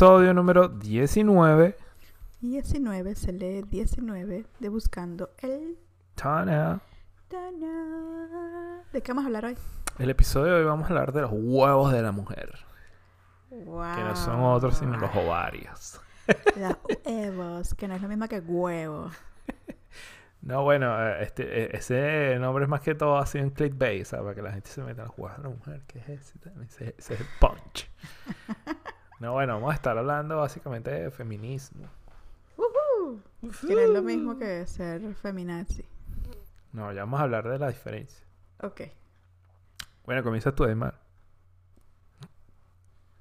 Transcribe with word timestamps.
Episodio 0.00 0.32
número 0.32 0.66
19. 0.66 1.76
19 2.40 3.14
se 3.14 3.32
lee 3.34 3.62
19 3.68 4.46
de 4.58 4.68
Buscando 4.70 5.28
el 5.42 5.76
Tana. 6.14 6.80
Tana. 7.28 8.82
¿De 8.94 9.02
qué 9.02 9.12
vamos 9.12 9.24
a 9.24 9.26
hablar 9.26 9.44
hoy? 9.44 9.58
El 9.98 10.08
episodio 10.08 10.54
de 10.54 10.60
hoy 10.60 10.64
vamos 10.64 10.86
a 10.86 10.88
hablar 10.88 11.12
de 11.12 11.20
los 11.20 11.30
huevos 11.34 11.92
de 11.92 12.00
la 12.00 12.12
mujer. 12.12 12.50
Wow. 13.50 13.94
Que 13.94 14.04
no 14.04 14.16
son 14.16 14.40
otros 14.40 14.78
sino 14.78 14.96
los 14.96 15.14
ovarios. 15.14 16.00
Los 16.56 16.76
huevos, 17.04 17.74
que 17.74 17.86
no 17.86 17.94
es 17.94 18.00
lo 18.00 18.08
mismo 18.08 18.26
que 18.26 18.40
huevo. 18.40 19.10
No, 20.42 20.62
bueno, 20.62 20.98
eh, 20.98 21.24
este, 21.24 21.64
eh, 21.64 21.70
ese 21.74 22.38
nombre 22.40 22.64
es 22.64 22.70
más 22.70 22.80
que 22.80 22.94
todo 22.94 23.18
así 23.18 23.36
en 23.36 23.50
clickbait, 23.50 24.06
¿sabes? 24.06 24.24
Para 24.24 24.34
que 24.34 24.40
la 24.40 24.52
gente 24.52 24.70
se 24.70 24.82
meta 24.82 25.02
a 25.02 25.10
huevos 25.10 25.36
de 25.36 25.42
la 25.42 25.48
mujer. 25.50 25.82
¿Qué 25.86 25.98
es? 25.98 26.34
Ese, 26.66 26.94
ese 26.96 27.14
es 27.14 27.20
el 27.20 27.26
punch. 27.38 27.90
No, 29.20 29.34
bueno, 29.34 29.54
vamos 29.54 29.70
a 29.70 29.74
estar 29.74 29.96
hablando 29.96 30.38
básicamente 30.38 30.90
de 30.90 31.10
feminismo. 31.10 31.86
Que 33.66 33.74
no 33.74 33.80
es 33.80 33.90
lo 33.90 34.02
mismo 34.02 34.38
que 34.38 34.66
ser 34.66 35.14
feminazi. 35.14 35.84
No, 36.72 36.92
ya 36.92 37.00
vamos 37.00 37.20
a 37.20 37.24
hablar 37.24 37.48
de 37.48 37.58
la 37.58 37.68
diferencia. 37.68 38.24
Ok. 38.62 38.82
Bueno, 40.04 40.22
comienza 40.22 40.54
tú, 40.54 40.64
Aymar. 40.64 40.98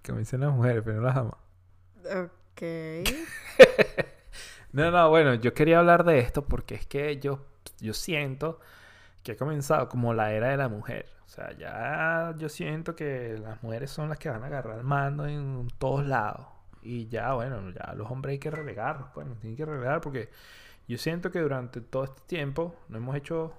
Comiencen 0.05 0.41
las 0.41 0.53
mujeres, 0.53 0.83
pero 0.83 1.01
no 1.01 1.07
las 1.07 1.17
amas. 1.17 1.37
Ok. 2.05 2.61
No, 4.71 4.91
no, 4.91 5.09
bueno, 5.09 5.33
yo 5.33 5.55
quería 5.55 5.79
hablar 5.79 6.03
de 6.03 6.19
esto 6.19 6.45
porque 6.45 6.75
es 6.75 6.85
que 6.85 7.19
yo, 7.19 7.43
yo 7.79 7.95
siento 7.95 8.59
que 9.23 9.31
ha 9.31 9.35
comenzado 9.35 9.89
como 9.89 10.13
la 10.13 10.31
era 10.31 10.49
de 10.49 10.57
la 10.57 10.69
mujer. 10.69 11.07
O 11.29 11.31
sea, 11.31 11.55
ya 11.55 12.33
yo 12.39 12.49
siento 12.49 12.95
que 12.95 13.37
las 13.39 13.61
mujeres 13.61 13.91
son 13.91 14.09
las 14.09 14.17
que 14.17 14.29
van 14.29 14.41
a 14.41 14.47
agarrar 14.47 14.81
mando 14.81 15.27
en 15.27 15.67
todos 15.77 16.03
lados. 16.03 16.47
Y 16.81 17.07
ya, 17.07 17.33
bueno, 17.33 17.69
ya 17.69 17.93
los 17.93 18.09
hombres 18.09 18.33
hay 18.33 18.39
que 18.39 18.49
relegarlos, 18.49 19.09
pues, 19.13 19.27
tienen 19.39 19.55
que 19.55 19.63
relegar 19.63 20.01
porque 20.01 20.29
yo 20.87 20.97
siento 20.97 21.29
que 21.29 21.39
durante 21.39 21.81
todo 21.81 22.05
este 22.05 22.21
tiempo 22.25 22.75
no 22.89 22.97
hemos 22.97 23.15
hecho... 23.15 23.53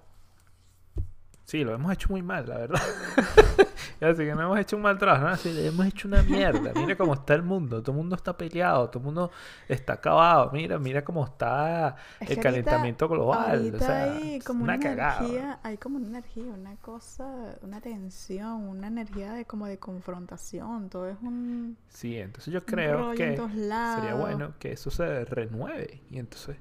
Sí, 1.45 1.63
lo 1.63 1.73
hemos 1.73 1.93
hecho 1.93 2.09
muy 2.09 2.23
mal, 2.23 2.49
la 2.49 2.59
verdad. 2.59 2.83
Así 4.01 4.25
que 4.25 4.35
no 4.35 4.43
hemos 4.43 4.59
hecho 4.59 4.77
un 4.77 4.83
mal 4.83 4.99
trabajo, 4.99 5.25
¿no? 5.25 5.31
Así, 5.31 5.67
hemos 5.67 5.87
hecho 5.87 6.09
una 6.09 6.23
mierda. 6.23 6.73
Mira 6.75 6.97
cómo 6.97 7.15
está 7.15 7.35
el 7.35 7.43
mundo. 7.43 7.83
Todo 7.83 7.93
el 7.93 7.99
mundo 7.99 8.17
está 8.17 8.37
peleado, 8.37 8.89
todo 8.89 8.99
el 9.01 9.05
mundo 9.07 9.31
está 9.69 9.95
acabado. 9.95 10.51
Mira, 10.53 10.79
mira 10.79 11.03
cómo 11.05 11.25
está 11.25 11.97
Es 12.21 12.31
el 12.31 12.39
ahorita- 12.39 12.43
calentamiento 12.43 13.09
global. 13.09 13.57
Ahorita 13.59 13.77
o 13.77 13.81
sea, 13.81 14.03
hay 14.15 14.39
como 14.41 14.65
una 14.65 14.75
una, 14.75 14.83
cagada. 14.83 15.19
energía, 15.21 15.59
hay 15.63 15.77
como 15.79 15.97
una 15.97 16.09
energía, 16.09 16.45
una 16.45 16.77
cosa, 16.77 17.27
una 17.63 17.81
tensión, 17.81 18.69
una 18.69 18.87
energía 18.89 19.33
de 19.33 19.45
como 19.45 19.67
de 19.67 19.79
confrontación. 19.79 20.89
Todo 20.89 21.09
es 21.09 21.17
un, 21.23 21.77
Sí, 21.89 22.17
entonces 22.19 22.53
yo 22.53 22.65
creo 22.65 23.13
que 23.13 23.37
sería 23.37 24.15
bueno 24.15 24.55
que 24.59 24.73
eso 24.73 24.91
se 24.91 25.25
renueve. 25.25 26.01
Y 26.11 26.19
entonces, 26.19 26.57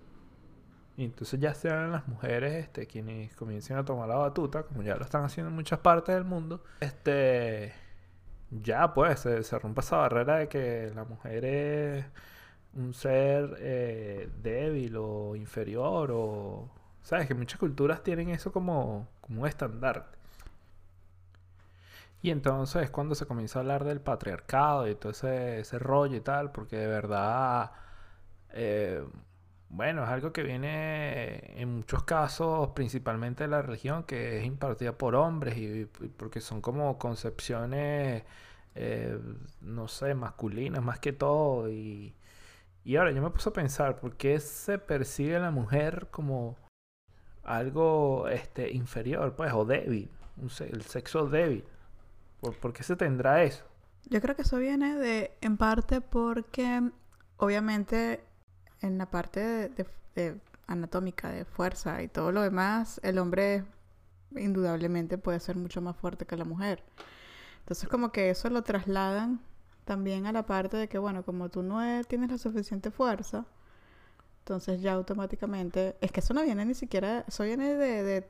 y 1.00 1.05
entonces 1.05 1.39
ya 1.39 1.53
sean 1.53 1.94
las 1.94 2.09
mujeres 2.09 2.55
este, 2.55 2.86
quienes 2.86 3.33
comiencen 3.33 3.78
a 3.78 3.86
tomar 3.86 4.09
la 4.09 4.17
batuta, 4.17 4.64
como 4.64 4.83
ya 4.83 4.97
lo 4.97 5.06
están 5.06 5.23
haciendo 5.23 5.50
en 5.50 5.56
muchas 5.56 5.80
partes 5.80 6.14
del 6.14 6.25
mundo. 6.25 6.61
Este, 6.81 7.72
ya 8.52 8.94
pues 8.94 9.22
se, 9.22 9.44
se 9.44 9.58
rompa 9.59 9.80
esa 9.80 9.95
barrera 9.95 10.39
de 10.39 10.50
que 10.50 10.91
la 10.94 11.06
mujer 11.06 11.45
es 11.45 12.06
un 12.73 12.94
ser 12.94 13.56
eh, 13.59 14.30
débil 14.44 14.97
o 14.97 15.38
inferior 15.38 16.11
o... 16.11 16.69
Sabes 17.02 17.28
que 17.28 17.34
muchas 17.34 17.61
culturas 17.61 18.03
tienen 18.03 18.30
eso 18.31 18.52
como, 18.52 19.07
como 19.22 19.44
un 19.44 19.47
estandarte. 19.47 20.18
Y 22.22 22.31
entonces 22.31 22.84
es 22.84 22.90
cuando 22.91 23.16
se 23.16 23.25
comienza 23.25 23.59
a 23.59 23.62
hablar 23.62 23.85
del 23.85 24.01
patriarcado 24.01 24.85
y 24.85 24.95
todo 24.95 25.13
ese, 25.13 25.62
ese 25.62 25.79
rollo 25.79 26.18
y 26.18 26.22
tal, 26.22 26.51
porque 26.51 26.75
de 26.75 26.88
verdad, 26.88 27.72
eh, 28.50 29.01
bueno, 29.69 30.03
es 30.03 30.09
algo 30.09 30.34
que 30.34 30.44
viene 30.44 31.62
en 31.62 31.75
muchos 31.75 32.03
casos, 32.03 32.69
principalmente 32.69 33.44
de 33.44 33.50
la 33.50 33.62
religión, 33.62 34.03
que 34.03 34.40
es 34.40 34.46
impartida 34.46 34.97
por 34.97 35.16
hombres 35.16 35.57
y, 35.57 35.85
porque 36.18 36.41
son 36.41 36.59
como 36.59 36.97
concepciones, 36.97 38.24
eh, 38.75 39.19
no 39.62 39.88
sé, 39.88 40.16
masculinas 40.16 40.84
más 40.84 41.00
que 41.00 41.13
todo. 41.13 41.69
Y, 41.69 42.16
y 42.84 42.96
ahora 42.96 43.12
yo 43.12 43.22
me 43.22 43.30
puse 43.30 43.50
a 43.50 43.53
pensar, 43.53 44.00
¿por 44.00 44.16
qué 44.18 44.40
se 44.40 44.80
percibe 44.80 45.35
a 45.35 45.40
la 45.40 45.52
mujer 45.52 46.07
como 46.09 46.57
algo 47.44 48.28
este, 48.28 48.72
inferior, 48.72 49.36
pues, 49.36 49.53
o 49.53 49.66
débil? 49.66 50.09
El 50.59 50.81
sexo 50.81 51.28
débil. 51.28 51.63
¿Por, 52.41 52.56
por 52.56 52.74
qué 52.74 52.81
se 52.81 52.96
tendrá 52.96 53.44
eso? 53.44 53.66
Yo 54.06 54.19
creo 54.22 54.36
que 54.36 54.41
eso 54.41 54.57
viene 54.57 54.96
de, 54.96 55.31
en 55.41 55.57
parte 55.57 56.01
porque, 56.01 56.90
obviamente, 57.38 58.24
en 58.81 58.97
la 58.97 59.06
parte 59.07 59.40
de, 59.41 59.69
de- 59.69 59.88
de 60.16 60.35
anatómica, 60.67 61.29
de 61.29 61.45
fuerza 61.45 62.01
y 62.03 62.07
todo 62.07 62.31
lo 62.31 62.41
demás, 62.41 63.00
el 63.03 63.17
hombre 63.19 63.63
indudablemente 64.35 65.17
puede 65.17 65.40
ser 65.40 65.56
mucho 65.56 65.81
más 65.81 65.95
fuerte 65.97 66.25
que 66.25 66.38
la 66.38 66.45
mujer. 66.45 66.84
Entonces, 67.62 67.89
como 67.89 68.12
que 68.12 68.29
eso 68.29 68.50
lo 68.50 68.63
trasladan 68.63 69.39
también 69.85 70.25
a 70.28 70.31
la 70.31 70.45
parte 70.45 70.78
de 70.78 70.88
que, 70.89 70.97
bueno, 71.00 71.23
como 71.23 71.50
tú 71.50 71.63
no 71.63 71.84
eh, 71.84 72.03
tienes 72.07 72.29
la 72.31 72.38
suficiente 72.38 72.91
fuerza, 72.91 73.45
entonces 74.39 74.81
ya 74.81 74.94
automáticamente, 74.94 75.95
es 76.01 76.12
que 76.12 76.19
eso 76.22 76.34
no 76.34 76.44
viene 76.44 76.66
ni 76.66 76.73
siquiera, 76.73 77.23
eso 77.28 77.44
viene 77.44 77.75
de, 77.75 78.03
de 78.03 78.28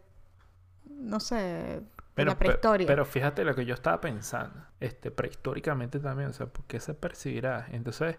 no 0.90 1.20
sé, 1.20 1.82
Pero, 2.14 2.32
la 2.32 2.38
prehistoria. 2.38 2.88
pero 2.88 3.06
fíjate 3.06 3.44
lo 3.46 3.56
que 3.56 3.66
yo 3.66 3.74
estaba 3.74 4.02
pensando, 4.02 4.62
este, 4.80 5.12
prehistóricamente 5.12 6.00
también, 6.00 6.30
o 6.30 6.34
sea, 6.34 6.48
¿por 6.48 6.66
qué 6.66 6.80
se 6.80 6.94
percibirá? 6.94 7.68
Entonces, 7.72 8.18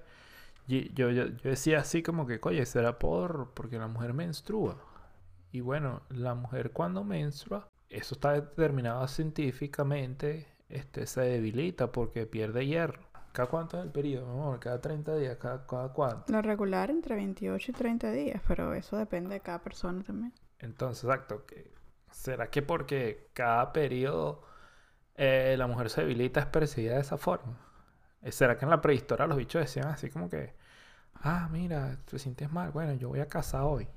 y- 0.66 0.93
yo, 0.94 1.10
yo, 1.10 1.26
yo 1.26 1.50
decía 1.50 1.81
así 1.81 2.03
como 2.03 2.26
que, 2.26 2.38
oye, 2.43 2.65
será 2.66 2.98
por 2.98 3.50
porque 3.54 3.78
la 3.78 3.88
mujer 3.88 4.15
menstrua. 4.15 4.76
Y 5.53 5.60
bueno, 5.60 6.03
la 6.10 6.34
mujer 6.34 6.71
cuando 6.72 7.03
menstrua, 7.04 7.66
eso 7.88 8.15
está 8.15 8.32
determinado 8.32 9.06
científicamente, 9.09 10.47
este, 10.69 11.06
se 11.06 11.22
debilita 11.22 11.91
porque 11.93 12.26
pierde 12.26 12.66
hierro. 12.66 13.00
¿Cada 13.32 13.49
cuánto 13.49 13.78
es 13.78 13.84
el 13.84 13.91
periodo, 13.93 14.26
mi 14.26 14.32
amor? 14.32 14.59
¿Cada 14.60 14.81
30 14.81 15.16
días? 15.16 15.37
¿Cada, 15.38 15.66
cada 15.66 15.93
cuánto? 15.93 16.32
Lo 16.32 16.43
regular 16.43 16.91
entre 16.91 17.15
28 17.16 17.70
y 17.70 17.75
30 17.75 18.10
días, 18.10 18.43
pero 18.47 18.75
eso 18.75 18.97
depende 18.97 19.34
de 19.34 19.41
cada 19.41 19.60
persona 19.62 20.03
también. 20.03 20.32
Entonces, 20.59 21.04
exacto. 21.04 21.44
que- 21.47 21.72
¿Será 22.10 22.50
que 22.50 22.60
porque 22.62 23.28
cada 23.34 23.72
periodo 23.72 24.43
eh, 25.15 25.54
la 25.59 25.66
mujer 25.69 25.91
se 25.91 26.00
debilita 26.00 26.41
es 26.41 26.47
percibida 26.47 26.94
de 26.94 27.00
esa 27.03 27.16
forma? 27.19 27.56
Eh, 28.22 28.32
¿Será 28.32 28.56
que 28.58 28.64
en 28.64 28.70
la 28.70 28.81
prehistoria 28.81 29.26
los 29.26 29.36
bichos 29.38 29.62
decían 29.62 29.88
así 29.88 30.10
como 30.10 30.28
que, 30.28 30.54
ah, 31.16 31.48
mira, 31.53 31.98
te 32.06 32.19
sientes 32.19 32.53
mal, 32.53 32.70
bueno, 32.72 32.94
yo 32.94 33.08
voy 33.10 33.20
a 33.20 33.28
casa 33.28 33.64
hoy? 33.66 33.88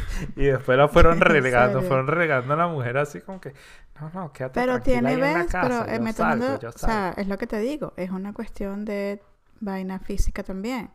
y 0.36 0.44
después 0.44 0.78
la 0.78 0.88
fueron 0.88 1.20
¿En 1.26 1.30
relegando, 1.30 1.82
fueron 1.82 2.06
relegando 2.06 2.54
a 2.54 2.56
la 2.56 2.66
mujer 2.68 2.96
así 2.98 3.20
como 3.20 3.40
que, 3.40 3.54
no, 4.00 4.10
no, 4.14 4.32
quédate 4.32 4.64
Pero 4.66 4.82
tiene, 4.82 5.16
ahí 5.16 5.20
en 5.22 5.32
la 5.32 5.46
¿ves? 5.46 5.46
casa, 5.46 5.84
Pero 5.84 5.88
eh, 5.88 5.98
yo 5.98 6.00
me 6.00 6.12
salgo, 6.12 6.54
tomando- 6.58 6.64
o 6.74 6.78
sea, 6.78 7.14
salgo". 7.14 7.16
es 7.16 7.26
lo 7.28 7.38
que 7.38 7.46
te 7.46 7.58
digo, 7.58 7.94
es 7.96 8.10
una 8.10 8.32
cuestión 8.34 8.84
de 8.84 9.22
vaina 9.60 9.98
física 9.98 10.42
también. 10.42 10.90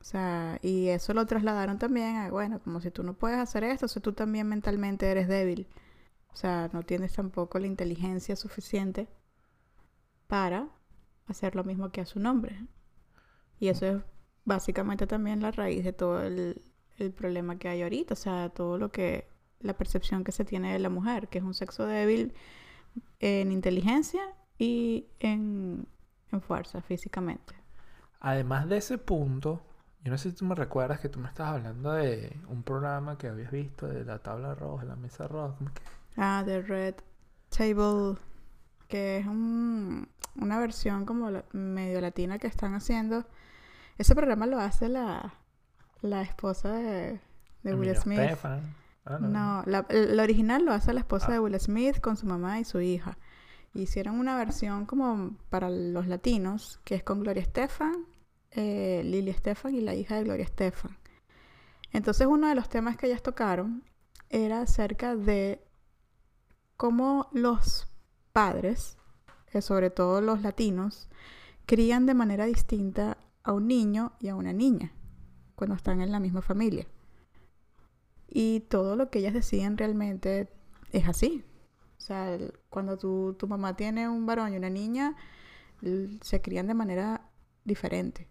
O 0.00 0.04
sea, 0.04 0.58
y 0.62 0.88
eso 0.88 1.14
lo 1.14 1.26
trasladaron 1.26 1.78
también 1.78 2.16
a, 2.16 2.30
bueno, 2.30 2.60
como 2.60 2.80
si 2.80 2.90
tú 2.92 3.02
no 3.04 3.14
puedes 3.14 3.38
hacer 3.38 3.64
esto, 3.64 3.86
o 3.86 3.88
sea, 3.90 4.02
tú 4.02 4.12
también 4.14 4.48
mentalmente 4.48 5.10
eres 5.10 5.28
débil. 5.28 5.68
O 6.32 6.36
sea, 6.36 6.70
no 6.74 6.82
tienes 6.84 7.14
tampoco 7.14 7.58
la 7.60 7.66
inteligencia 7.68 8.36
suficiente 8.36 9.08
para 10.26 10.68
hacer 11.26 11.54
lo 11.56 11.64
mismo 11.64 11.90
que 11.90 12.00
hace 12.02 12.18
un 12.18 12.26
hombre. 12.26 12.66
Y 13.58 13.68
eso 13.68 13.86
es 13.86 14.02
básicamente 14.44 15.06
también 15.06 15.40
la 15.42 15.50
raíz 15.50 15.84
de 15.84 15.92
todo 15.92 16.22
el, 16.22 16.62
el 16.98 17.12
problema 17.12 17.58
que 17.58 17.68
hay 17.68 17.82
ahorita. 17.82 18.14
O 18.14 18.16
sea, 18.16 18.48
todo 18.50 18.78
lo 18.78 18.90
que, 18.92 19.28
la 19.60 19.74
percepción 19.76 20.24
que 20.24 20.32
se 20.32 20.44
tiene 20.44 20.72
de 20.72 20.78
la 20.78 20.90
mujer, 20.90 21.28
que 21.28 21.38
es 21.38 21.44
un 21.44 21.54
sexo 21.54 21.86
débil 21.86 22.34
en 23.20 23.52
inteligencia 23.52 24.22
y 24.58 25.06
en, 25.20 25.86
en 26.32 26.40
fuerza 26.42 26.80
físicamente. 26.82 27.54
Además 28.20 28.68
de 28.68 28.78
ese 28.78 28.98
punto, 28.98 29.62
yo 30.02 30.10
no 30.10 30.18
sé 30.18 30.30
si 30.30 30.36
tú 30.36 30.44
me 30.44 30.54
recuerdas 30.54 31.00
que 31.00 31.08
tú 31.08 31.18
me 31.20 31.28
estabas 31.28 31.54
hablando 31.54 31.92
de 31.92 32.36
un 32.48 32.62
programa 32.62 33.16
que 33.18 33.28
habías 33.28 33.50
visto 33.52 33.86
de 33.86 34.04
la 34.04 34.18
tabla 34.22 34.54
roja, 34.54 34.84
la 34.84 34.96
mesa 34.96 35.28
roja, 35.28 35.54
¿cómo 35.56 35.70
es 35.70 35.74
que? 35.76 35.82
Ah, 36.16 36.42
The 36.44 36.62
Red 36.62 36.96
Table, 37.50 38.16
que 38.88 39.18
es 39.18 39.26
un- 39.26 40.08
una 40.36 40.58
versión 40.58 41.04
como 41.06 41.30
la- 41.30 41.44
medio 41.52 42.00
latina 42.00 42.38
que 42.38 42.46
están 42.46 42.74
haciendo. 42.74 43.24
Ese 43.98 44.14
programa 44.14 44.46
lo 44.46 44.58
hace 44.58 44.88
la, 44.88 45.34
la 46.00 46.22
esposa 46.22 46.72
de, 46.72 47.20
de 47.62 47.74
Will 47.74 47.94
Smith. 47.96 48.18
Ah, 49.06 49.18
no, 49.20 49.28
No, 49.28 49.62
la, 49.66 49.86
el 49.90 50.18
original 50.18 50.64
lo 50.64 50.72
hace 50.72 50.92
la 50.92 51.00
esposa 51.00 51.26
Ah. 51.28 51.32
de 51.32 51.40
Will 51.40 51.58
Smith 51.60 52.00
con 52.00 52.16
su 52.16 52.26
mamá 52.26 52.58
y 52.60 52.64
su 52.64 52.80
hija. 52.80 53.18
Hicieron 53.74 54.18
una 54.18 54.36
versión 54.36 54.86
como 54.86 55.36
para 55.50 55.68
los 55.70 56.06
latinos, 56.06 56.80
que 56.84 56.94
es 56.94 57.02
con 57.02 57.20
Gloria 57.20 57.42
Estefan, 57.42 58.06
eh, 58.52 59.02
Lily 59.04 59.30
Estefan 59.30 59.74
y 59.74 59.80
la 59.80 59.94
hija 59.94 60.14
de 60.16 60.24
Gloria 60.24 60.44
Estefan. 60.44 60.96
Entonces 61.92 62.26
uno 62.26 62.48
de 62.48 62.54
los 62.54 62.68
temas 62.68 62.96
que 62.96 63.06
ellas 63.06 63.22
tocaron 63.22 63.82
era 64.30 64.60
acerca 64.62 65.14
de 65.16 65.60
cómo 66.76 67.28
los 67.32 67.88
padres, 68.32 68.96
eh, 69.54 69.62
sobre 69.62 69.90
todo 69.90 70.20
los 70.20 70.42
latinos, 70.42 71.08
crían 71.66 72.06
de 72.06 72.14
manera 72.14 72.44
distinta 72.46 73.16
a 73.42 73.52
un 73.52 73.68
niño 73.68 74.12
y 74.20 74.28
a 74.28 74.36
una 74.36 74.52
niña 74.52 74.92
cuando 75.54 75.76
están 75.76 76.00
en 76.00 76.12
la 76.12 76.20
misma 76.20 76.42
familia. 76.42 76.86
Y 78.28 78.60
todo 78.60 78.96
lo 78.96 79.10
que 79.10 79.20
ellas 79.20 79.34
deciden 79.34 79.78
realmente 79.78 80.48
es 80.92 81.08
así. 81.08 81.44
O 81.98 82.00
sea, 82.00 82.36
cuando 82.68 82.98
tu, 82.98 83.34
tu 83.38 83.46
mamá 83.46 83.76
tiene 83.76 84.08
un 84.08 84.26
varón 84.26 84.52
y 84.52 84.56
una 84.56 84.70
niña, 84.70 85.16
se 86.20 86.40
crían 86.42 86.66
de 86.66 86.74
manera 86.74 87.30
diferente. 87.64 88.28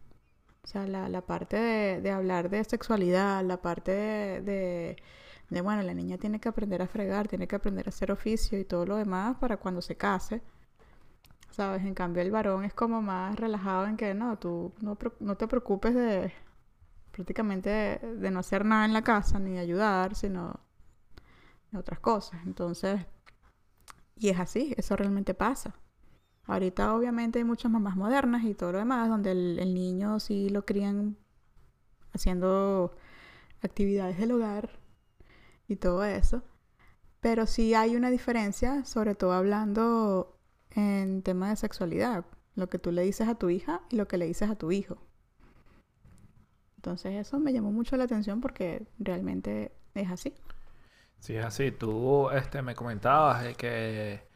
O 0.64 0.68
sea, 0.68 0.88
la, 0.88 1.10
la 1.10 1.22
parte 1.26 1.58
de, 1.58 2.02
de 2.02 2.12
hablar 2.12 2.50
de 2.50 2.64
sexualidad, 2.64 3.44
la 3.44 3.62
parte 3.62 3.92
de, 3.92 4.42
de, 4.42 4.98
de, 5.50 5.62
bueno, 5.62 5.82
la 5.84 5.94
niña 5.94 6.18
tiene 6.18 6.40
que 6.40 6.50
aprender 6.50 6.82
a 6.82 6.88
fregar, 6.88 7.28
tiene 7.28 7.48
que 7.48 7.56
aprender 7.56 7.88
a 7.88 7.90
hacer 7.90 8.12
oficio 8.12 8.60
y 8.60 8.66
todo 8.66 8.86
lo 8.86 8.98
demás 8.98 9.38
para 9.40 9.58
cuando 9.58 9.82
se 9.82 9.96
case. 9.98 10.42
¿Sabes? 11.54 11.84
En 11.84 11.94
cambio, 11.94 12.24
el 12.24 12.32
varón 12.32 12.64
es 12.64 12.74
como 12.74 13.04
más 13.04 13.36
relajado 13.36 13.86
en 13.86 13.96
que 13.96 14.16
no, 14.16 14.40
tú 14.40 14.74
no, 14.82 14.98
no 15.20 15.38
te 15.38 15.48
preocupes 15.48 15.94
de 15.94 16.34
prácticamente 17.12 17.70
de, 17.70 18.32
no 18.32 18.40
hacer 18.40 18.66
nada 18.66 18.86
en 18.86 18.94
la 18.94 19.04
casa 19.04 19.38
ni 19.38 19.60
ayudar, 19.60 20.16
sino 20.16 20.60
de 21.70 21.78
otras 21.78 22.00
cosas. 22.00 22.42
Entonces, 22.48 23.06
y 24.18 24.30
es 24.30 24.40
así, 24.40 24.74
eso 24.78 24.96
realmente 24.96 25.36
pasa. 25.36 25.76
Ahorita 26.46 26.96
obviamente 26.96 27.38
hay 27.38 27.46
muchas 27.46 27.72
mamás 27.72 27.96
modernas 27.96 28.44
y 28.46 28.56
todo 28.56 28.72
lo 28.72 28.80
demás, 28.80 29.08
donde 29.08 29.32
el, 29.32 29.60
el 29.60 29.76
niño 29.76 30.20
sí 30.20 30.50
lo 30.50 30.66
crían 30.66 31.18
haciendo 32.14 32.96
actividades 33.62 34.18
del 34.18 34.32
hogar 34.32 34.80
y 35.68 35.76
todo 35.76 36.04
eso. 36.04 36.42
Pero 37.20 37.46
sí 37.46 37.76
hay 37.76 37.96
una 37.96 38.10
diferencia, 38.10 38.86
sobre 38.86 39.14
todo 39.14 39.34
hablando 39.34 40.40
en 40.76 41.22
tema 41.24 41.50
de 41.50 41.56
sexualidad, 41.56 42.26
lo 42.56 42.70
que 42.70 42.80
tú 42.80 42.92
le 42.92 43.04
dices 43.04 43.28
a 43.28 43.36
tu 43.36 43.50
hija 43.50 43.82
y 43.90 43.96
lo 43.96 44.08
que 44.08 44.18
le 44.18 44.26
dices 44.26 44.50
a 44.50 44.56
tu 44.56 44.72
hijo. 44.72 44.98
Entonces 46.78 47.16
eso 47.16 47.40
me 47.40 47.54
llamó 47.54 47.72
mucho 47.72 47.96
la 47.96 48.04
atención 48.04 48.42
porque 48.42 48.86
realmente 49.00 49.72
es 49.96 50.12
así. 50.12 50.34
Sí, 51.20 51.36
es 51.36 51.46
así. 51.46 51.72
Tú 51.72 52.30
este, 52.32 52.62
me 52.62 52.76
comentabas 52.76 53.44
de 53.44 53.56
que, 53.56 54.28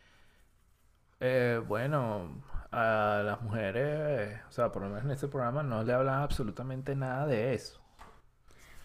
eh, 1.19 1.61
bueno, 1.67 2.41
a 2.71 3.21
las 3.25 3.41
mujeres, 3.41 4.39
o 4.47 4.51
sea, 4.51 4.71
por 4.71 4.83
lo 4.83 4.89
menos 4.89 5.03
en 5.03 5.11
este 5.11 5.27
programa 5.27 5.63
no 5.63 5.83
le 5.83 5.93
hablan 5.93 6.21
absolutamente 6.21 6.95
nada 6.95 7.27
de 7.27 7.53
eso. 7.53 7.81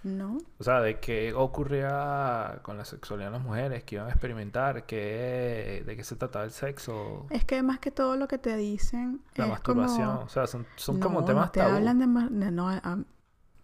¿No? 0.04 0.38
O 0.58 0.64
sea, 0.64 0.81
de 0.81 0.99
qué 0.99 1.32
ocurría 1.32 2.58
con 2.62 2.76
la 2.76 2.84
sexualidad 2.84 3.28
en 3.28 3.34
las 3.34 3.43
mujeres, 3.43 3.84
que 3.84 3.94
iban 3.96 4.08
a 4.08 4.10
experimentar, 4.10 4.84
qué, 4.84 5.84
de 5.87 5.96
qué 5.96 6.02
se 6.02 6.16
trataba 6.16 6.44
el 6.44 6.50
sexo, 6.50 7.26
Es 7.31 7.44
que 7.44 7.62
más 7.62 7.78
que 7.78 7.90
todo 7.93 8.16
lo 8.16 8.26
que 8.26 8.38
te 8.38 8.56
dicen 8.56 9.20
la 9.37 9.44
es 9.44 9.50
masturbación. 9.50 10.08
como... 10.10 10.20
O 10.25 10.28
sea, 10.28 10.46
son, 10.49 10.66
son 10.76 10.99
no, 10.99 11.06
como 11.06 11.25
temas 11.25 11.46
no 11.46 11.50
te 11.52 11.60
tabú. 11.60 11.76
hablan 11.76 11.99
de, 12.00 12.06
ma- 12.08 12.28
de- 12.28 12.50
no, 12.50 12.69
a- 12.69 12.99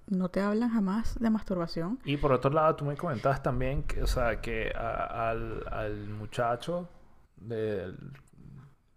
no 0.07 0.29
te 0.29 0.41
hablan 0.41 0.71
jamás 0.71 1.19
de 1.19 1.29
masturbación. 1.29 1.99
Y 2.05 2.17
por 2.19 2.33
otro 2.33 2.51
lado, 2.51 2.77
tú 2.77 2.85
me 2.85 2.97
comentabas 2.97 3.43
también 3.43 3.83
que, 3.83 4.03
o 4.03 4.07
sea, 4.07 4.41
que 4.41 4.73
a- 4.77 5.31
al, 5.31 5.65
al 5.73 6.09
muchacho 6.09 6.89
del, 7.37 7.97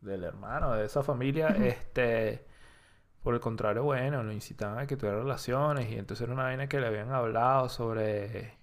del 0.02 0.24
hermano 0.24 0.74
de 0.74 0.86
esa 0.86 1.02
familia, 1.04 1.48
este, 1.50 2.46
por 3.24 3.34
el 3.36 3.40
contrario, 3.40 3.84
bueno, 3.84 4.24
lo 4.24 4.32
incitaban 4.32 4.80
a 4.80 4.88
que 4.88 4.98
tuviera 4.98 5.20
relaciones 5.20 5.90
y 5.92 5.96
entonces 5.96 6.24
era 6.24 6.34
una 6.34 6.44
vaina 6.44 6.68
que 6.68 6.80
le 6.80 6.88
habían 6.88 7.12
hablado 7.12 7.70
sobre, 7.70 8.56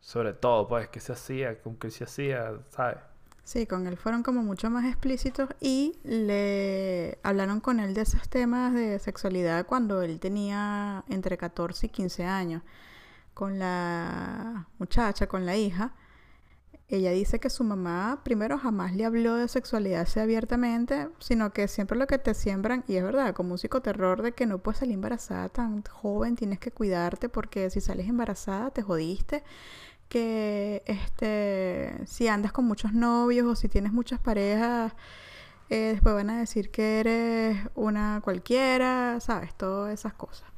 sobre 0.00 0.32
todo, 0.32 0.66
pues, 0.68 0.88
qué 0.88 1.00
se 1.00 1.12
hacía, 1.12 1.60
con 1.62 1.76
qué 1.76 1.90
se 1.90 2.04
hacía, 2.04 2.52
¿sabes? 2.70 2.98
Sí, 3.44 3.66
con 3.66 3.86
él 3.86 3.96
fueron 3.96 4.22
como 4.22 4.42
mucho 4.42 4.70
más 4.70 4.84
explícitos 4.84 5.48
y 5.60 5.98
le 6.04 7.18
hablaron 7.22 7.60
con 7.60 7.80
él 7.80 7.94
de 7.94 8.02
esos 8.02 8.28
temas 8.28 8.74
de 8.74 8.98
sexualidad 8.98 9.66
cuando 9.66 10.02
él 10.02 10.20
tenía 10.20 11.04
entre 11.08 11.36
14 11.36 11.86
y 11.86 11.88
15 11.88 12.24
años. 12.24 12.62
Con 13.34 13.58
la 13.58 14.68
muchacha, 14.78 15.26
con 15.26 15.46
la 15.46 15.56
hija, 15.56 15.94
ella 16.90 17.10
dice 17.12 17.38
que 17.40 17.50
su 17.50 17.64
mamá 17.64 18.20
primero 18.24 18.58
jamás 18.58 18.94
le 18.94 19.04
habló 19.04 19.36
de 19.36 19.48
sexualidad 19.48 20.02
así 20.02 20.20
abiertamente, 20.20 21.08
sino 21.18 21.52
que 21.52 21.68
siempre 21.68 21.98
lo 21.98 22.06
que 22.06 22.18
te 22.18 22.34
siembran, 22.34 22.84
y 22.88 22.96
es 22.96 23.04
verdad, 23.04 23.34
como 23.34 23.52
un 23.52 23.58
psicoterror 23.58 24.22
de 24.22 24.32
que 24.32 24.46
no 24.46 24.58
puedes 24.58 24.78
salir 24.80 24.94
embarazada 24.94 25.48
tan 25.48 25.82
joven, 25.84 26.36
tienes 26.36 26.58
que 26.58 26.72
cuidarte 26.72 27.28
porque 27.28 27.70
si 27.70 27.80
sales 27.80 28.08
embarazada 28.08 28.70
te 28.70 28.82
jodiste 28.82 29.44
que 30.08 30.82
este 30.86 31.94
si 32.06 32.26
andas 32.26 32.50
con 32.50 32.64
muchos 32.64 32.92
novios 32.92 33.46
o 33.46 33.54
si 33.54 33.68
tienes 33.68 33.92
muchas 33.92 34.18
parejas 34.18 34.92
eh, 35.70 35.92
después 35.92 36.16
van 36.16 36.30
a 36.30 36.38
decir 36.38 36.72
que 36.72 36.98
eres 36.98 37.56
una 37.76 38.20
cualquiera, 38.24 39.20
sabes, 39.20 39.54
todas 39.54 39.94
esas 39.94 40.12
cosas. 40.14 40.48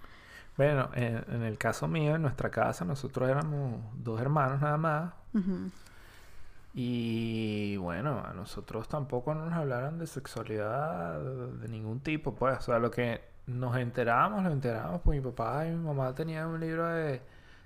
Bueno, 0.57 0.89
en, 0.95 1.23
en 1.29 1.43
el 1.43 1.59
caso 1.59 1.87
mío, 1.87 2.17
en 2.17 2.23
nuestra 2.23 2.51
casa, 2.51 2.87
nosotros 2.87 3.29
éramos 3.29 3.83
dos 3.95 4.21
hermanos 4.21 4.63
nada 4.63 4.79
más. 4.79 5.13
Y 6.75 7.77
bueno, 7.77 8.23
a 8.25 8.33
nosotros 8.33 8.89
tampoco 8.89 9.35
nos 9.35 9.53
hablaron 9.53 9.99
de 9.99 10.07
sexualidad 10.07 11.21
de 11.21 11.69
ningún 11.69 12.01
tipo, 12.01 12.35
pues. 12.35 12.59
O 12.59 12.61
sea, 12.63 12.79
lo 12.79 12.91
que 12.91 13.21
nos 13.47 13.77
enterábamos, 13.77 14.45
lo 14.45 14.53
enterábamos, 14.53 15.03
pues 15.03 15.21
mi 15.21 15.31
papá 15.31 15.67
y 15.67 15.71
mi 15.71 15.85
mamá 15.85 16.15
tenían 16.15 16.49
un 16.49 16.61
libro 16.61 16.87
de 16.89 17.21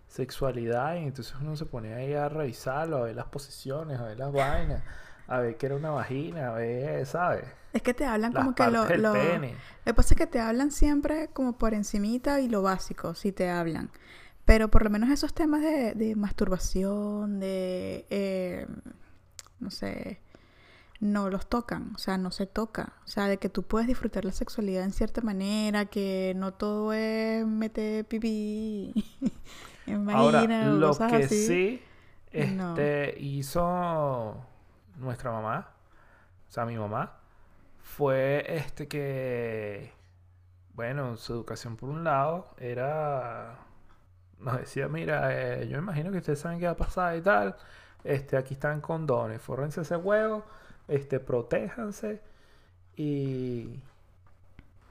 sexualidad 0.09 0.97
y 0.97 1.05
entonces 1.05 1.35
uno 1.41 1.57
se 1.57 1.67
ponía 1.67 1.97
ahí 1.97 2.15
a 2.15 2.29
revisarlo, 2.29 2.99
a 2.99 3.03
ver 3.03 3.17
las 3.17 3.27
posiciones, 3.27 3.99
a 4.01 4.05
ver 4.05 4.19
las 4.19 4.33
vainas, 4.33 4.83
a 5.29 5.39
ver 5.41 5.57
qué 5.57 5.67
era 5.67 5.77
una 5.77 5.91
vagina, 5.91 6.49
a 6.49 6.53
ver, 6.53 7.07
¿sabes? 7.07 7.45
Es 7.73 7.83
que 7.83 7.93
te 7.93 8.07
hablan 8.07 8.33
Las 8.33 8.43
como 8.43 8.55
que 8.55 8.67
lo, 8.71 8.89
lo-. 8.89 9.15
Lo 9.15 9.41
que 9.85 9.95
pasa 9.95 10.15
es 10.15 10.19
que 10.19 10.27
te 10.27 10.41
hablan 10.41 10.71
siempre 10.71 11.29
como 11.33 11.59
por 11.59 11.75
encimita 11.75 12.41
y 12.41 12.49
lo 12.49 12.63
básico, 12.63 13.15
si 13.15 13.33
te 13.33 13.51
hablan. 13.51 13.91
Pero 14.47 14.69
por 14.71 14.85
lo 14.85 14.91
menos 14.91 15.11
esos 15.11 15.35
temas 15.35 15.61
de, 15.61 15.95
de 15.95 16.15
masturbación, 16.17 17.41
de... 17.41 18.07
eh, 18.11 18.67
no 19.61 19.71
sé, 19.71 20.21
no 21.01 21.29
los 21.31 21.47
tocan, 21.49 21.93
o 21.95 21.99
sea, 21.99 22.17
no 22.17 22.31
se 22.31 22.47
toca. 22.47 22.93
O 23.05 23.09
sea, 23.09 23.27
de 23.29 23.39
que 23.39 23.49
tú 23.49 23.63
puedes 23.65 23.87
disfrutar 23.89 24.25
la 24.25 24.33
sexualidad 24.33 24.85
en 24.85 24.93
cierta 24.93 25.21
manera, 25.21 25.87
que 25.87 26.33
no 26.37 26.55
todo 26.55 26.93
es 26.93 27.47
meter 27.47 28.05
pipí 28.07 28.95
en 29.87 30.09
Ahora, 30.11 30.47
lo 30.67 30.89
cosas 30.89 31.11
que 31.13 31.25
así. 31.25 31.47
sí 32.33 32.47
No. 32.57 32.71
este, 32.77 33.17
hizo 33.21 34.37
nuestra 34.97 35.31
mamá, 35.33 35.71
o 36.49 36.53
sea, 36.53 36.65
mi 36.67 36.77
mamá, 36.77 37.19
fue 37.81 38.45
este 38.49 38.89
que, 38.89 39.93
bueno, 40.75 41.17
su 41.17 41.33
educación 41.35 41.77
por 41.77 41.89
un 41.89 42.05
lado 42.05 42.55
era, 42.59 43.59
nos 44.41 44.59
decía, 44.59 44.89
mira, 44.89 45.31
eh, 45.33 45.69
yo 45.69 45.79
imagino 45.79 46.11
que 46.11 46.19
ustedes 46.19 46.39
saben 46.41 46.59
qué 46.59 46.67
va 46.67 46.73
a 46.73 46.77
pasar 46.77 47.17
y 47.17 47.23
tal, 47.23 47.57
este, 48.05 48.37
aquí 48.37 48.55
están 48.55 48.81
condones, 48.81 49.41
fórrense 49.43 49.81
ese 49.83 49.97
huevo, 49.97 50.45
este, 50.89 51.21
protéjanse 51.21 52.21
y... 52.97 53.81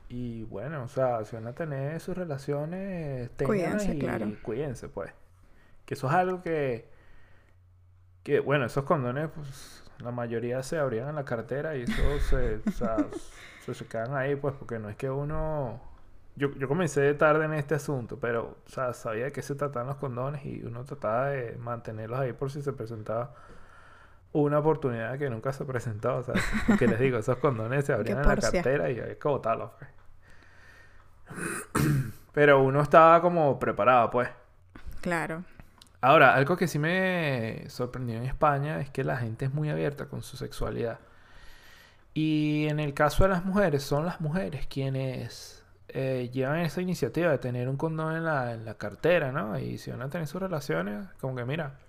Y 0.08 0.44
bueno, 0.44 0.84
o 0.84 0.88
sea, 0.88 1.26
si 1.26 1.36
van 1.36 1.48
a 1.48 1.54
tener 1.54 2.00
sus 2.00 2.16
relaciones, 2.16 3.32
Cuídense, 3.44 3.96
y 3.96 4.00
claro. 4.00 4.32
cuídense, 4.44 4.88
pues. 4.88 5.12
Que 5.86 5.96
eso 5.96 6.08
es 6.08 6.14
algo 6.14 6.44
que, 6.44 6.88
que 8.24 8.40
bueno, 8.40 8.66
esos 8.66 8.84
condones, 8.84 9.30
pues, 9.34 9.84
la 10.00 10.12
mayoría 10.12 10.62
se 10.62 10.78
abrían 10.78 11.10
en 11.10 11.16
la 11.16 11.26
cartera 11.26 11.76
y 11.76 11.84
eso 11.84 12.20
se, 12.30 12.62
o 12.68 12.72
sea, 12.72 12.98
se, 13.66 13.74
se 13.74 13.86
quedan 13.88 14.16
ahí, 14.16 14.36
pues, 14.36 14.54
porque 14.56 14.78
no 14.80 14.90
es 14.90 14.96
que 14.96 15.10
uno... 15.10 15.82
Yo, 16.36 16.52
yo 16.56 16.68
comencé 16.68 17.02
de 17.02 17.14
tarde 17.14 17.46
en 17.46 17.54
este 17.54 17.76
asunto, 17.76 18.20
pero, 18.20 18.58
o 18.66 18.70
sea, 18.70 18.94
sabía 18.94 19.26
de 19.26 19.32
qué 19.32 19.42
se 19.42 19.56
trataban 19.56 19.88
los 19.88 19.98
condones 19.98 20.46
y 20.46 20.64
uno 20.64 20.84
trataba 20.84 21.30
de 21.30 21.56
mantenerlos 21.58 22.20
ahí 22.20 22.34
por 22.34 22.52
si 22.52 22.62
se 22.62 22.74
presentaba 22.74 23.34
una 24.34 24.60
oportunidad 24.60 25.18
que 25.18 25.30
nunca 25.30 25.54
se 25.54 25.64
presentó, 25.64 26.18
o 26.18 26.24
sea, 26.24 26.36
porque 26.68 26.88
les 26.88 27.00
digo, 27.00 27.18
esos 27.18 27.38
condones 27.38 27.86
se 27.86 27.94
abrían 27.94 28.20
en 28.20 28.28
la 28.28 28.36
cartera 28.36 28.92
y 28.92 29.00
hay 29.00 29.16
que 29.16 29.28
botarlos, 29.28 29.72
pues. 29.80 29.90
Pero 32.34 32.62
uno 32.62 32.82
estaba 32.82 33.22
como 33.22 33.58
preparado, 33.58 34.10
pues. 34.10 34.30
Claro. 35.00 35.46
Ahora, 36.02 36.36
algo 36.36 36.58
que 36.58 36.68
sí 36.68 36.78
me 36.80 37.64
sorprendió 37.70 38.18
en 38.18 38.26
España 38.26 38.82
es 38.82 38.90
que 38.90 39.06
la 39.06 39.16
gente 39.18 39.46
es 39.46 39.54
muy 39.54 39.70
abierta 39.70 40.08
con 40.08 40.22
su 40.22 40.36
sexualidad. 40.36 41.00
Y 42.14 42.68
en 42.70 42.80
el 42.80 42.94
caso 42.94 43.24
de 43.24 43.30
las 43.30 43.46
mujeres, 43.46 43.84
son 43.84 44.06
las 44.06 44.20
mujeres 44.20 44.68
quienes 44.68 45.55
eh, 45.98 46.30
llevan 46.30 46.60
esa 46.60 46.82
iniciativa 46.82 47.32
de 47.32 47.38
tener 47.38 47.70
un 47.70 47.78
condón 47.78 48.18
en 48.18 48.26
la, 48.26 48.52
en 48.54 48.66
la 48.66 48.74
cartera, 48.76 49.32
¿no? 49.32 49.58
Y 49.58 49.78
si 49.78 49.92
van 49.92 50.02
a 50.02 50.10
tener 50.10 50.28
sus 50.28 50.42
relaciones, 50.42 51.08
como 51.22 51.36
que 51.38 51.46
mira, 51.46 51.80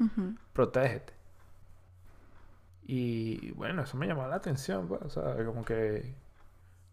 Ujú. 0.00 0.34
protégete. 0.54 1.12
Y 2.86 3.50
bueno, 3.52 3.82
eso 3.82 3.96
me 3.98 4.06
llamó 4.06 4.26
la 4.26 4.36
atención, 4.36 4.88
pues, 4.88 5.02
o 5.02 5.10
sea, 5.10 5.44
como 5.44 5.64
que, 5.66 6.14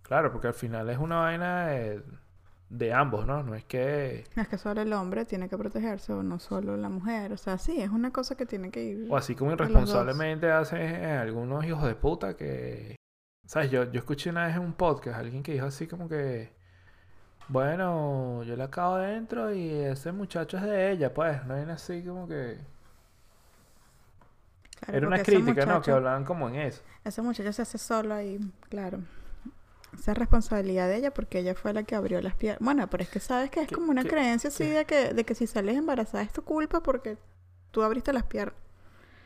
claro, 0.02 0.32
porque 0.34 0.48
al 0.48 0.54
final 0.54 0.90
es 0.90 0.98
una 0.98 1.20
vaina 1.20 1.68
de, 1.68 2.04
de 2.70 2.94
ambos, 2.94 3.26
¿no? 3.26 3.42
No 3.44 3.56
es 3.56 3.64
que... 3.64 4.26
No 4.36 4.42
es 4.42 4.50
que 4.50 4.58
solo 4.58 4.82
el 4.82 4.92
hombre 4.92 5.24
tiene 5.24 5.48
que 5.48 5.58
protegerse 5.58 6.12
o 6.12 6.24
no 6.24 6.40
solo 6.40 6.76
la 6.76 6.90
mujer. 6.90 7.32
O 7.32 7.38
sea, 7.38 7.58
sí, 7.58 7.80
es 7.80 7.90
una 7.90 8.12
cosa 8.12 8.36
que 8.36 8.46
tiene 8.46 8.70
que 8.70 8.84
ir. 8.84 9.08
O 9.10 9.16
así 9.16 9.34
como 9.34 9.54
irresponsablemente 9.54 10.52
hacen 10.52 11.06
algunos 11.06 11.64
hijos 11.66 11.84
de 11.84 11.96
puta 11.96 12.36
que 12.36 12.96
¿Sabes? 13.46 13.72
Yo, 13.72 13.84
yo 13.92 14.00
escuché 14.00 14.30
una 14.30 14.48
vez 14.48 14.56
en 14.56 14.62
un 14.64 14.74
podcast 14.74 15.20
alguien 15.20 15.44
que 15.44 15.54
dijo 15.54 15.66
así 15.66 15.88
como 15.88 16.08
que, 16.08 16.52
bueno, 17.50 18.44
yo 18.44 18.56
le 18.56 18.64
acabo 18.64 18.98
dentro 18.98 19.54
y 19.54 19.70
ese 19.70 20.12
muchacho 20.12 20.58
es 20.58 20.64
de 20.64 20.92
ella, 20.92 21.14
pues, 21.14 21.46
no 21.46 21.56
viene 21.56 21.74
así 21.74 22.02
como 22.04 22.28
que... 22.28 22.58
Claro, 24.80 24.98
Era 24.98 25.08
una 25.08 25.24
crítica, 25.24 25.66
¿no? 25.66 25.82
Que 25.82 25.92
hablaban 25.92 26.26
como 26.26 26.50
en 26.50 26.56
eso. 26.56 26.82
Ese 27.04 27.22
muchacho 27.22 27.54
se 27.54 27.62
hace 27.62 27.78
solo 27.78 28.14
ahí, 28.14 28.40
claro. 28.70 29.00
Esa 29.98 30.12
es 30.14 30.18
responsabilidad 30.18 30.88
de 30.88 30.96
ella 30.98 31.14
porque 31.14 31.40
ella 31.40 31.54
fue 31.54 31.72
la 31.74 31.84
que 31.84 31.96
abrió 31.96 32.20
las 32.22 32.34
piernas. 32.36 32.60
Bueno, 32.62 32.90
pero 32.90 33.04
es 33.04 33.10
que 33.10 33.20
sabes 33.20 33.52
que 33.52 33.62
es 33.62 33.68
¿Qué- 33.68 33.76
como 33.76 33.92
una 33.92 34.04
creencia 34.04 34.48
así 34.50 34.66
de 34.68 34.86
que, 34.86 35.14
de 35.14 35.24
que 35.24 35.36
si 35.36 35.46
sales 35.48 35.78
embarazada 35.78 36.24
es 36.24 36.34
tu 36.34 36.44
culpa 36.44 36.82
porque 36.82 37.18
tú 37.72 37.84
abriste 37.84 38.12
las 38.12 38.24
piernas. 38.24 38.56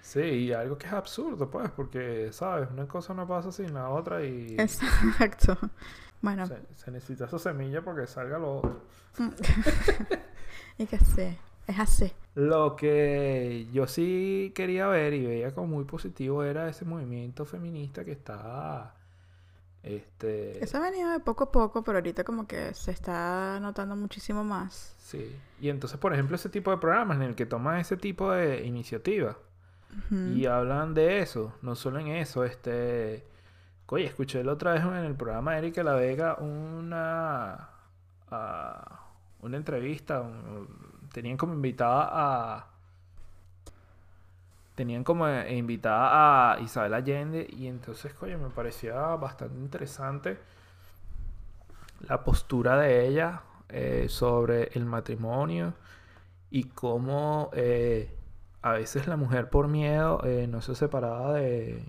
Sí, 0.02 0.22
y 0.22 0.54
algo 0.54 0.78
que 0.78 0.88
es 0.88 0.94
absurdo, 0.94 1.50
pues, 1.50 1.70
porque, 1.72 2.30
¿sabes? 2.32 2.70
Una 2.72 2.88
cosa 2.88 3.14
no 3.14 3.28
pasa 3.28 3.52
sin 3.52 3.74
la 3.74 3.90
otra 3.90 4.24
y 4.24 4.56
Exacto. 4.58 5.58
Bueno, 6.22 6.48
se, 6.48 6.60
se 6.76 6.92
necesita 6.92 7.26
esa 7.26 7.38
semilla 7.40 7.82
porque 7.84 8.08
salga 8.08 8.40
lo 8.40 8.58
otro. 8.58 8.82
y 10.78 10.86
que 10.88 10.98
sí, 11.00 11.38
es 11.68 11.80
así. 11.80 12.12
Lo 12.36 12.76
que 12.76 13.68
yo 13.72 13.88
sí 13.88 14.52
quería 14.56 14.88
ver 14.88 15.14
y 15.14 15.26
veía 15.26 15.54
como 15.54 15.68
muy 15.68 15.86
positivo 15.86 16.44
era 16.44 16.70
ese 16.70 16.86
movimiento 16.86 17.46
feminista 17.46 18.06
que 18.06 18.14
está, 18.14 18.94
este, 19.84 20.64
Eso 20.64 20.78
ha 20.78 20.82
venido 20.82 21.10
de 21.12 21.20
poco 21.20 21.46
a 21.46 21.52
poco, 21.52 21.84
pero 21.84 21.98
ahorita 22.00 22.24
como 22.24 22.46
que 22.48 22.74
se 22.74 22.92
está 22.92 23.60
notando 23.62 23.96
muchísimo 23.96 24.44
más. 24.44 24.96
sí. 25.00 25.36
Y 25.60 25.70
entonces, 25.70 25.98
por 26.00 26.14
ejemplo, 26.14 26.36
ese 26.36 26.50
tipo 26.50 26.70
de 26.72 26.78
programas 26.78 27.18
en 27.18 27.24
el 27.24 27.36
que 27.36 27.48
toman 27.48 27.80
ese 27.80 27.98
tipo 27.98 28.32
de 28.32 28.64
y 30.12 30.46
hablan 30.46 30.94
de 30.94 31.20
eso, 31.20 31.54
no 31.62 31.76
solo 31.76 32.00
en 32.00 32.08
eso, 32.08 32.44
este, 32.44 33.26
oye, 33.88 34.06
escuché 34.06 34.44
la 34.44 34.54
otra 34.54 34.74
vez 34.74 34.84
en 34.84 34.94
el 34.94 35.16
programa 35.16 35.54
de 35.54 35.58
Erika 35.60 35.84
La 35.84 35.94
Vega 35.94 36.36
una, 36.36 37.70
ah, 38.30 39.00
una 39.42 39.58
entrevista, 39.58 40.24
tenían 41.12 41.38
como 41.38 41.54
invitada 41.54 42.10
a, 42.12 42.68
tenían 44.76 45.04
como 45.04 45.28
eh, 45.28 45.58
invitada 45.58 46.54
a 46.54 46.60
Isabel 46.60 46.94
Allende 46.94 47.48
y 47.50 47.66
entonces, 47.66 48.14
coño, 48.14 48.38
me 48.38 48.50
parecía 48.50 48.94
bastante 49.16 49.58
interesante 49.58 50.38
la 52.08 52.24
postura 52.24 52.78
de 52.78 53.08
ella 53.08 53.42
eh, 53.70 54.06
sobre 54.08 54.70
el 54.74 54.86
matrimonio 54.86 55.74
y 56.52 56.66
cómo 56.66 57.50
eh, 57.54 58.17
a 58.70 58.74
veces 58.74 59.08
la 59.08 59.18
mujer 59.18 59.50
por 59.50 59.68
miedo 59.68 60.22
eh, 60.24 60.48
no 60.48 60.62
se 60.62 60.76
separaba 60.76 61.34
de, 61.34 61.84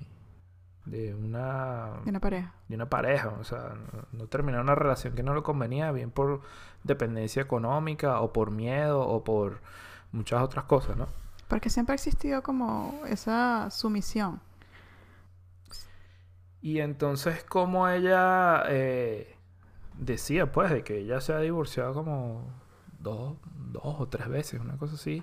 de 0.86 1.14
una 1.14 1.90
De 2.04 2.10
una 2.10 2.20
pareja. 2.20 2.54
de 2.68 2.74
una 2.76 2.88
pareja, 2.88 3.28
o 3.40 3.44
sea, 3.44 3.74
no, 3.92 4.06
no 4.12 4.26
terminaba 4.26 4.62
una 4.62 4.74
relación 4.74 5.14
que 5.14 5.22
no 5.22 5.34
le 5.34 5.42
convenía, 5.42 5.92
bien 5.92 6.10
por 6.10 6.42
dependencia 6.84 7.42
económica 7.42 8.20
o 8.20 8.32
por 8.32 8.50
miedo 8.50 9.00
o 9.00 9.24
por 9.24 9.60
muchas 10.12 10.42
otras 10.42 10.64
cosas, 10.64 10.96
¿no? 10.96 11.08
Porque 11.48 11.70
siempre 11.70 11.92
ha 11.92 11.96
existido 11.96 12.42
como 12.42 13.00
esa 13.06 13.70
sumisión. 13.70 14.40
Y 16.60 16.80
entonces 16.80 17.44
como 17.44 17.88
ella 17.88 18.64
eh, 18.68 19.36
decía, 19.96 20.50
pues, 20.52 20.70
de 20.70 20.82
que 20.82 20.98
ella 20.98 21.20
se 21.20 21.32
ha 21.32 21.38
divorciado 21.38 21.94
como 21.94 22.42
dos, 22.98 23.36
dos 23.72 23.82
o 23.98 24.08
tres 24.08 24.28
veces, 24.28 24.60
una 24.60 24.76
cosa 24.76 24.94
así. 24.96 25.22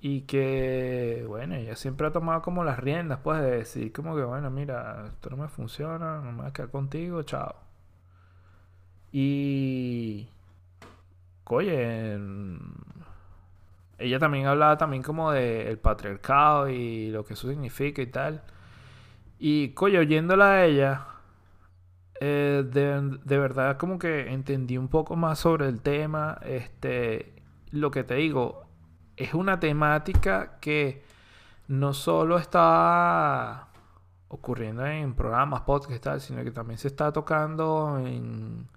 Y 0.00 0.22
que, 0.22 1.24
bueno, 1.26 1.56
ella 1.56 1.74
siempre 1.76 2.06
ha 2.06 2.12
tomado 2.12 2.42
como 2.42 2.64
las 2.64 2.78
riendas, 2.78 3.20
pues, 3.22 3.40
de 3.40 3.50
decir 3.50 3.92
como 3.92 4.14
que, 4.16 4.22
bueno, 4.22 4.50
mira, 4.50 5.04
esto 5.08 5.30
no 5.30 5.36
me 5.38 5.48
funciona, 5.48 6.20
no 6.20 6.32
me 6.32 6.38
voy 6.42 6.46
a 6.48 6.52
quedar 6.52 6.70
contigo, 6.70 7.22
chao. 7.24 7.56
Y, 9.12 10.28
oye, 11.44 12.18
ella 13.98 14.18
también 14.18 14.46
hablaba 14.46 14.76
también 14.78 15.02
como 15.02 15.32
de 15.32 15.68
el 15.70 15.78
patriarcado 15.78 16.68
y 16.68 17.10
lo 17.10 17.24
que 17.24 17.34
eso 17.34 17.48
significa 17.48 18.02
y 18.02 18.06
tal. 18.06 18.42
Y, 19.38 19.70
coño, 19.70 20.00
oyéndola 20.00 20.52
a 20.52 20.64
ella, 20.66 21.06
eh, 22.20 22.64
de, 22.70 23.18
de 23.24 23.38
verdad 23.38 23.76
como 23.78 23.98
que 23.98 24.32
entendí 24.32 24.76
un 24.78 24.88
poco 24.88 25.16
más 25.16 25.38
sobre 25.40 25.68
el 25.68 25.80
tema. 25.82 26.38
Este, 26.44 27.34
lo 27.70 27.90
que 27.90 28.04
te 28.04 28.14
digo, 28.16 28.67
es 29.18 29.34
una 29.34 29.58
temática 29.60 30.58
que 30.60 31.02
no 31.66 31.92
solo 31.92 32.38
está 32.38 33.68
ocurriendo 34.28 34.86
en 34.86 35.14
programas, 35.14 35.62
podcasts 35.62 36.24
sino 36.24 36.44
que 36.44 36.50
también 36.50 36.78
se 36.78 36.88
está 36.88 37.12
tocando 37.12 37.98
en, 37.98 38.68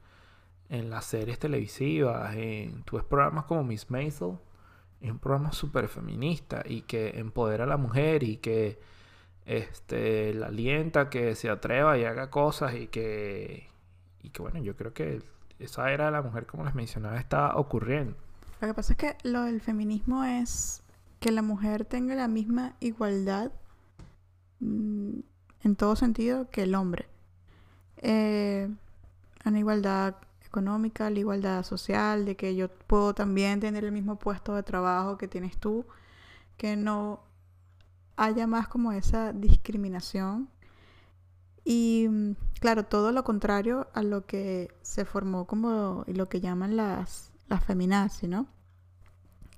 en 0.70 0.90
las 0.90 1.06
series 1.06 1.40
televisivas. 1.40 2.36
En, 2.36 2.84
ves 2.92 3.04
programas 3.04 3.46
como 3.46 3.64
Miss 3.64 3.90
Maisel, 3.92 4.38
es 5.00 5.12
un 5.12 5.20
programa 5.20 5.52
súper 5.52 5.88
feminista 5.88 6.64
y 6.66 6.82
que 6.84 7.20
empodera 7.20 7.66
a 7.66 7.68
la 7.68 7.78
mujer 7.78 8.24
y 8.24 8.38
que 8.38 8.80
este, 9.46 10.34
la 10.34 10.48
alienta 10.48 11.10
que 11.10 11.36
se 11.36 11.50
atreva 11.50 11.98
y 11.98 12.06
haga 12.06 12.30
cosas 12.30 12.74
y 12.76 12.88
que, 12.88 13.70
y 14.22 14.30
que 14.30 14.42
bueno, 14.42 14.60
yo 14.60 14.76
creo 14.76 14.94
que 14.94 15.22
esa 15.60 15.92
era 15.92 16.06
de 16.06 16.12
la 16.12 16.22
mujer, 16.22 16.46
como 16.48 16.64
les 16.66 16.76
mencionaba, 16.76 17.18
está 17.18 17.56
ocurriendo. 17.56 18.16
Lo 18.62 18.68
que 18.68 18.74
pasa 18.76 18.94
es 18.94 18.98
que 18.98 19.18
lo 19.24 19.42
del 19.42 19.60
feminismo 19.60 20.24
es 20.24 20.84
que 21.20 21.32
la 21.32 21.42
mujer 21.42 21.84
tenga 21.84 22.14
la 22.14 22.28
misma 22.28 22.76
igualdad 22.80 23.52
mm, 24.60 25.20
en 25.64 25.76
todo 25.76 25.96
sentido 25.96 26.48
que 26.52 26.64
el 26.64 26.76
hombre. 26.76 27.08
Eh, 27.98 28.70
una 29.46 29.60
igualdad 29.60 30.16
económica, 30.46 31.10
la 31.10 31.20
igualdad 31.20 31.64
social, 31.64 32.26
de 32.26 32.36
que 32.36 32.56
yo 32.56 32.70
puedo 32.70 33.16
también 33.16 33.60
tener 33.60 33.84
el 33.84 33.92
mismo 33.92 34.20
puesto 34.20 34.54
de 34.54 34.62
trabajo 34.62 35.18
que 35.18 35.28
tienes 35.28 35.58
tú, 35.58 35.86
que 36.58 36.76
no 36.76 37.22
haya 38.16 38.46
más 38.46 38.68
como 38.68 38.92
esa 38.92 39.34
discriminación. 39.34 40.50
Y 41.64 42.08
mm, 42.10 42.34
claro, 42.60 42.86
todo 42.86 43.12
lo 43.12 43.24
contrario 43.24 43.88
a 43.94 44.04
lo 44.04 44.28
que 44.28 44.72
se 44.84 45.06
formó 45.06 45.48
como 45.48 46.04
y 46.08 46.14
lo 46.14 46.30
que 46.30 46.42
llaman 46.42 46.76
las, 46.78 47.31
las 47.52 47.64
feminazis, 47.64 48.30
¿no? 48.30 48.48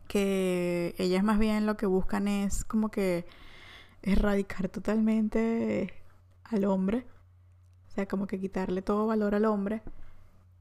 Que 0.07 0.95
ellas 0.97 1.23
más 1.23 1.39
bien 1.39 1.65
lo 1.65 1.77
que 1.77 1.85
buscan 1.85 2.27
es 2.27 2.65
como 2.65 2.89
que 2.89 3.25
erradicar 4.01 4.67
totalmente 4.67 5.93
al 6.43 6.65
hombre, 6.65 7.05
o 7.87 7.91
sea, 7.91 8.07
como 8.07 8.27
que 8.27 8.39
quitarle 8.39 8.81
todo 8.81 9.07
valor 9.07 9.35
al 9.35 9.45
hombre, 9.45 9.81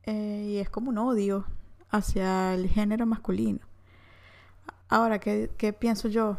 eh, 0.04 0.46
y 0.50 0.56
es 0.58 0.70
como 0.70 0.90
un 0.90 0.98
odio 0.98 1.44
hacia 1.90 2.54
el 2.54 2.68
género 2.68 3.06
masculino. 3.06 3.60
Ahora, 4.88 5.18
¿qué, 5.18 5.50
qué 5.56 5.72
pienso 5.72 6.08
yo? 6.08 6.36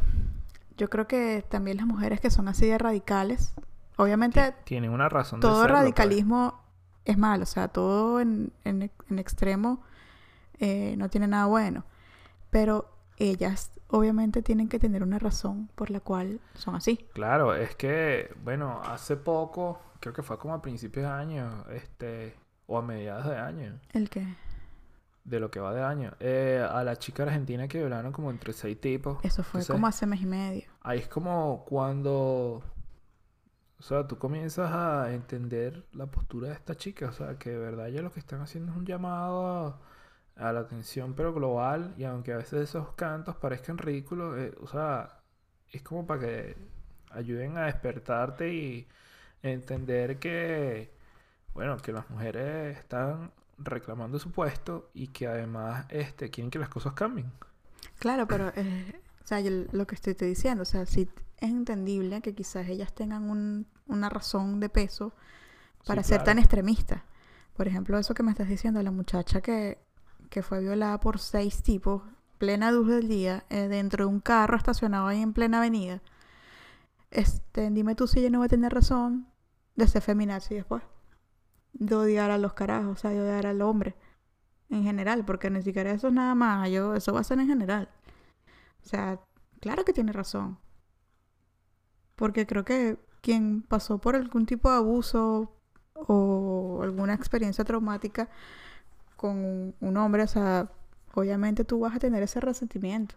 Yo 0.77 0.89
creo 0.89 1.07
que 1.07 1.43
también 1.49 1.77
las 1.77 1.87
mujeres 1.87 2.21
que 2.21 2.29
son 2.29 2.47
así 2.47 2.67
de 2.67 2.77
radicales, 2.77 3.53
obviamente 3.97 4.53
Tienen 4.63 4.91
una 4.91 5.09
razón 5.09 5.39
de 5.39 5.47
todo 5.47 5.61
pues. 5.61 5.71
radicalismo 5.71 6.61
es 7.03 7.17
malo, 7.17 7.43
o 7.43 7.47
sea, 7.47 7.67
todo 7.67 8.21
en, 8.21 8.53
en, 8.63 8.91
en 9.09 9.19
extremo 9.19 9.81
eh, 10.63 10.95
no 10.97 11.09
tiene 11.09 11.27
nada 11.27 11.47
bueno. 11.47 11.83
Pero 12.49 12.89
ellas 13.17 13.71
obviamente 13.89 14.41
tienen 14.41 14.69
que 14.69 14.79
tener 14.79 15.03
una 15.03 15.19
razón 15.19 15.67
por 15.75 15.91
la 15.91 15.99
cual 15.99 16.39
son 16.53 16.75
así. 16.75 17.05
Claro, 17.13 17.53
es 17.53 17.75
que, 17.75 18.33
bueno, 18.43 18.81
hace 18.81 19.17
poco, 19.17 19.81
creo 19.99 20.13
que 20.13 20.23
fue 20.23 20.37
como 20.37 20.53
a 20.53 20.61
principios 20.61 21.05
de 21.05 21.11
año, 21.11 21.65
este, 21.69 22.35
o 22.65 22.77
a 22.77 22.81
mediados 22.81 23.25
de 23.25 23.37
año, 23.37 23.77
El 23.91 24.09
que 24.09 24.25
de 25.25 25.39
lo 25.39 25.51
que 25.51 25.59
va 25.59 25.73
de 25.73 25.81
año, 25.81 26.13
eh, 26.19 26.65
a 26.69 26.83
la 26.83 26.97
chica 26.97 27.23
argentina 27.23 27.67
que 27.67 27.79
violaron 27.79 28.11
como 28.13 28.29
entre 28.29 28.53
seis 28.53 28.79
tipos. 28.79 29.17
eso 29.23 29.43
fue 29.43 29.59
Entonces, 29.59 29.73
como 29.73 29.87
hace 29.87 30.05
mes 30.05 30.21
y 30.21 30.25
medio. 30.25 30.63
Ahí 30.81 30.99
es 30.99 31.07
como 31.07 31.65
cuando, 31.65 32.61
o 33.79 33.81
sea, 33.81 34.07
tú 34.07 34.17
comienzas 34.17 34.71
a 34.71 35.13
entender 35.13 35.85
la 35.91 36.07
postura 36.07 36.49
de 36.49 36.55
esta 36.55 36.75
chica, 36.75 37.07
o 37.07 37.13
sea, 37.13 37.37
que 37.37 37.51
de 37.51 37.57
verdad 37.57 37.87
ellos 37.87 38.03
lo 38.03 38.11
que 38.11 38.19
están 38.19 38.41
haciendo 38.41 38.71
es 38.71 38.77
un 38.77 38.85
llamado 38.85 39.47
a, 39.47 39.79
a 40.35 40.51
la 40.53 40.61
atención, 40.61 41.13
pero 41.15 41.33
global, 41.33 41.93
y 41.97 42.03
aunque 42.05 42.33
a 42.33 42.37
veces 42.37 42.61
esos 42.69 42.93
cantos 42.95 43.35
parezcan 43.37 43.77
ridículos, 43.77 44.37
eh, 44.39 44.53
o 44.61 44.67
sea, 44.67 45.21
es 45.71 45.81
como 45.83 46.05
para 46.07 46.21
que 46.21 46.57
ayuden 47.11 47.57
a 47.57 47.65
despertarte 47.65 48.53
y 48.53 48.87
entender 49.43 50.19
que, 50.19 50.91
bueno, 51.55 51.77
que 51.77 51.93
las 51.93 52.09
mujeres 52.09 52.77
están 52.79 53.31
reclamando 53.59 54.19
su 54.19 54.31
puesto 54.31 54.91
y 54.93 55.07
que 55.09 55.27
además 55.27 55.85
este, 55.89 56.29
quieren 56.31 56.51
que 56.51 56.59
las 56.59 56.69
cosas 56.69 56.93
cambien. 56.93 57.31
Claro, 57.99 58.27
pero 58.27 58.51
eh, 58.55 59.01
o 59.23 59.27
sea, 59.27 59.39
yo 59.39 59.51
lo 59.71 59.87
que 59.87 59.95
estoy, 59.95 60.11
estoy 60.11 60.29
diciendo, 60.29 60.63
o 60.63 60.65
sea, 60.65 60.85
sí 60.85 61.09
es 61.37 61.49
entendible 61.49 62.21
que 62.21 62.33
quizás 62.35 62.67
ellas 62.67 62.93
tengan 62.93 63.29
un- 63.29 63.67
una 63.87 64.09
razón 64.09 64.59
de 64.59 64.69
peso 64.69 65.13
Sí, 65.83 65.99
para 65.99 66.03
ser 66.03 66.23
claro. 66.23 66.23
tan 66.23 66.39
extremistas. 66.39 67.03
Por 67.55 67.67
ejemplo, 67.67 67.97
eso 67.99 68.13
que 68.15 68.23
me 68.23 68.31
estás 68.31 68.49
diciendo, 68.49 68.81
la 68.83 68.91
muchacha 68.91 69.41
que, 69.41 69.79
que 70.33 70.41
fue 70.41 70.61
violada 70.61 70.99
por 70.99 71.19
seis 71.19 71.61
tipos, 71.61 72.01
plena 72.39 72.71
luz 72.71 72.87
del 72.87 73.07
día, 73.07 73.45
eh, 73.51 73.67
dentro 73.67 74.05
de 74.05 74.11
un 74.11 74.19
carro 74.19 74.57
estacionado 74.57 75.05
ahí 75.05 75.21
en 75.21 75.31
plena 75.31 75.59
avenida. 75.59 76.01
Este, 77.11 77.69
dime 77.69 77.93
tú 77.93 78.07
si 78.07 78.19
ella 78.19 78.31
no 78.31 78.39
va 78.39 78.45
a 78.45 78.49
tener 78.49 78.73
razón 78.73 79.27
de 79.75 79.87
ser 79.87 80.01
feminazi 80.01 80.55
después. 80.55 80.81
De 81.73 81.93
odiar 81.93 82.31
a 82.31 82.39
los 82.39 82.53
carajos, 82.53 82.93
o 82.93 82.95
sea, 82.95 83.11
de 83.11 83.21
odiar 83.21 83.45
al 83.45 83.61
hombre 83.61 83.95
en 84.71 84.83
general, 84.83 85.23
porque 85.23 85.51
ni 85.51 85.61
siquiera 85.61 85.91
eso 85.91 86.07
es 86.07 86.13
nada 86.13 86.33
más, 86.33 86.67
yo, 86.71 86.95
eso 86.95 87.13
va 87.13 87.19
a 87.19 87.23
ser 87.23 87.39
en 87.39 87.47
general. 87.47 87.89
O 88.83 88.89
sea, 88.89 89.19
claro 89.59 89.85
que 89.85 89.93
tiene 89.93 90.13
razón. 90.13 90.57
Porque 92.15 92.47
creo 92.47 92.65
que 92.65 92.97
quien 93.21 93.61
pasó 93.61 93.99
por 93.99 94.15
algún 94.15 94.47
tipo 94.47 94.71
de 94.71 94.77
abuso 94.77 95.51
o 95.93 96.79
alguna 96.81 97.13
experiencia 97.13 97.63
traumática 97.63 98.31
con 99.23 99.73
un 99.79 99.97
hombre, 99.97 100.23
o 100.23 100.27
sea, 100.27 100.69
obviamente 101.13 101.63
tú 101.63 101.79
vas 101.79 101.95
a 101.95 101.99
tener 101.99 102.21
ese 102.23 102.41
resentimiento. 102.41 103.15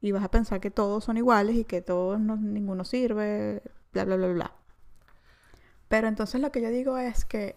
Y 0.00 0.10
vas 0.10 0.24
a 0.24 0.30
pensar 0.32 0.58
que 0.60 0.72
todos 0.72 1.04
son 1.04 1.16
iguales 1.16 1.54
y 1.54 1.64
que 1.64 1.82
todos 1.82 2.18
no, 2.18 2.34
ninguno 2.36 2.84
sirve, 2.84 3.62
bla, 3.92 4.04
bla, 4.04 4.16
bla, 4.16 4.26
bla. 4.26 4.52
Pero 5.86 6.08
entonces 6.08 6.40
lo 6.40 6.50
que 6.50 6.60
yo 6.60 6.70
digo 6.70 6.98
es 6.98 7.24
que, 7.24 7.54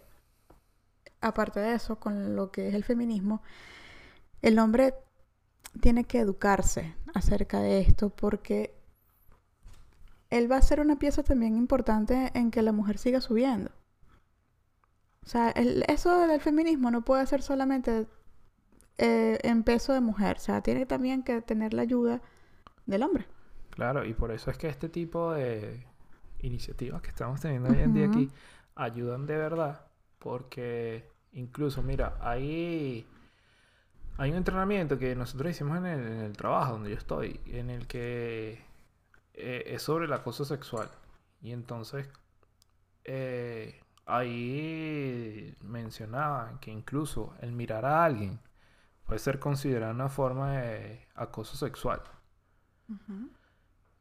aparte 1.20 1.60
de 1.60 1.74
eso, 1.74 2.00
con 2.00 2.36
lo 2.36 2.52
que 2.52 2.68
es 2.68 2.76
el 2.76 2.84
feminismo, 2.84 3.42
el 4.44 4.60
hombre 4.60 4.94
tiene 5.82 6.04
que 6.04 6.20
educarse 6.20 6.96
acerca 7.16 7.60
de 7.60 7.80
esto 7.80 8.12
porque 8.12 8.76
él 10.30 10.52
va 10.52 10.58
a 10.58 10.62
ser 10.62 10.80
una 10.80 11.00
pieza 11.00 11.24
también 11.24 11.56
importante 11.56 12.30
en 12.36 12.52
que 12.52 12.62
la 12.62 12.72
mujer 12.72 13.00
siga 13.00 13.20
subiendo. 13.20 13.72
O 15.26 15.28
sea, 15.28 15.50
eso 15.50 16.28
del 16.28 16.40
feminismo 16.40 16.92
no 16.92 17.02
puede 17.02 17.26
ser 17.26 17.42
solamente 17.42 18.08
eh, 19.00 19.40
en 19.42 19.64
peso 19.64 19.92
de 19.92 20.00
mujer. 20.00 20.38
O 20.38 20.40
sea, 20.40 20.62
tiene 20.62 20.86
también 20.86 21.24
que 21.24 21.42
tener 21.42 21.74
la 21.74 21.82
ayuda 21.82 22.22
del 22.86 23.02
hombre. 23.02 23.26
Claro, 23.72 24.06
y 24.06 24.14
por 24.14 24.32
eso 24.32 24.52
es 24.52 24.58
que 24.58 24.70
este 24.70 24.88
tipo 24.88 25.34
de 25.34 25.84
iniciativas 26.40 27.02
que 27.02 27.10
estamos 27.10 27.42
teniendo 27.42 27.70
hoy 27.70 27.80
en 27.80 27.94
día 27.94 28.06
aquí 28.06 28.32
ayudan 28.76 29.26
de 29.26 29.36
verdad. 29.36 29.88
Porque 30.20 31.10
incluso, 31.34 31.82
mira, 31.82 32.18
hay, 32.22 33.08
hay 34.18 34.30
un 34.30 34.38
entrenamiento 34.38 35.00
que 35.00 35.16
nosotros 35.16 35.50
hicimos 35.50 35.80
en 35.80 35.86
el, 35.86 36.38
trabajo 36.38 36.74
donde 36.74 36.92
yo 36.92 36.98
estoy, 36.98 37.40
en 37.48 37.72
el 37.72 37.88
que 37.88 38.64
eh, 39.34 39.64
es 39.66 39.82
sobre 39.82 40.06
el 40.06 40.14
acoso 40.14 40.46
sexual. 40.46 40.88
Y 41.42 41.52
entonces 41.52 42.08
eh, 43.06 43.82
ahí 44.06 45.56
mencionaba 45.62 46.60
que 46.60 46.72
incluso 46.72 47.34
el 47.42 47.52
mirar 47.52 47.86
a 47.86 48.06
alguien 48.06 48.40
puede 49.06 49.20
ser 49.20 49.40
considerado 49.40 49.94
una 49.94 50.10
forma 50.10 50.54
de 50.54 51.08
acoso 51.16 51.58
sexual. 51.58 52.02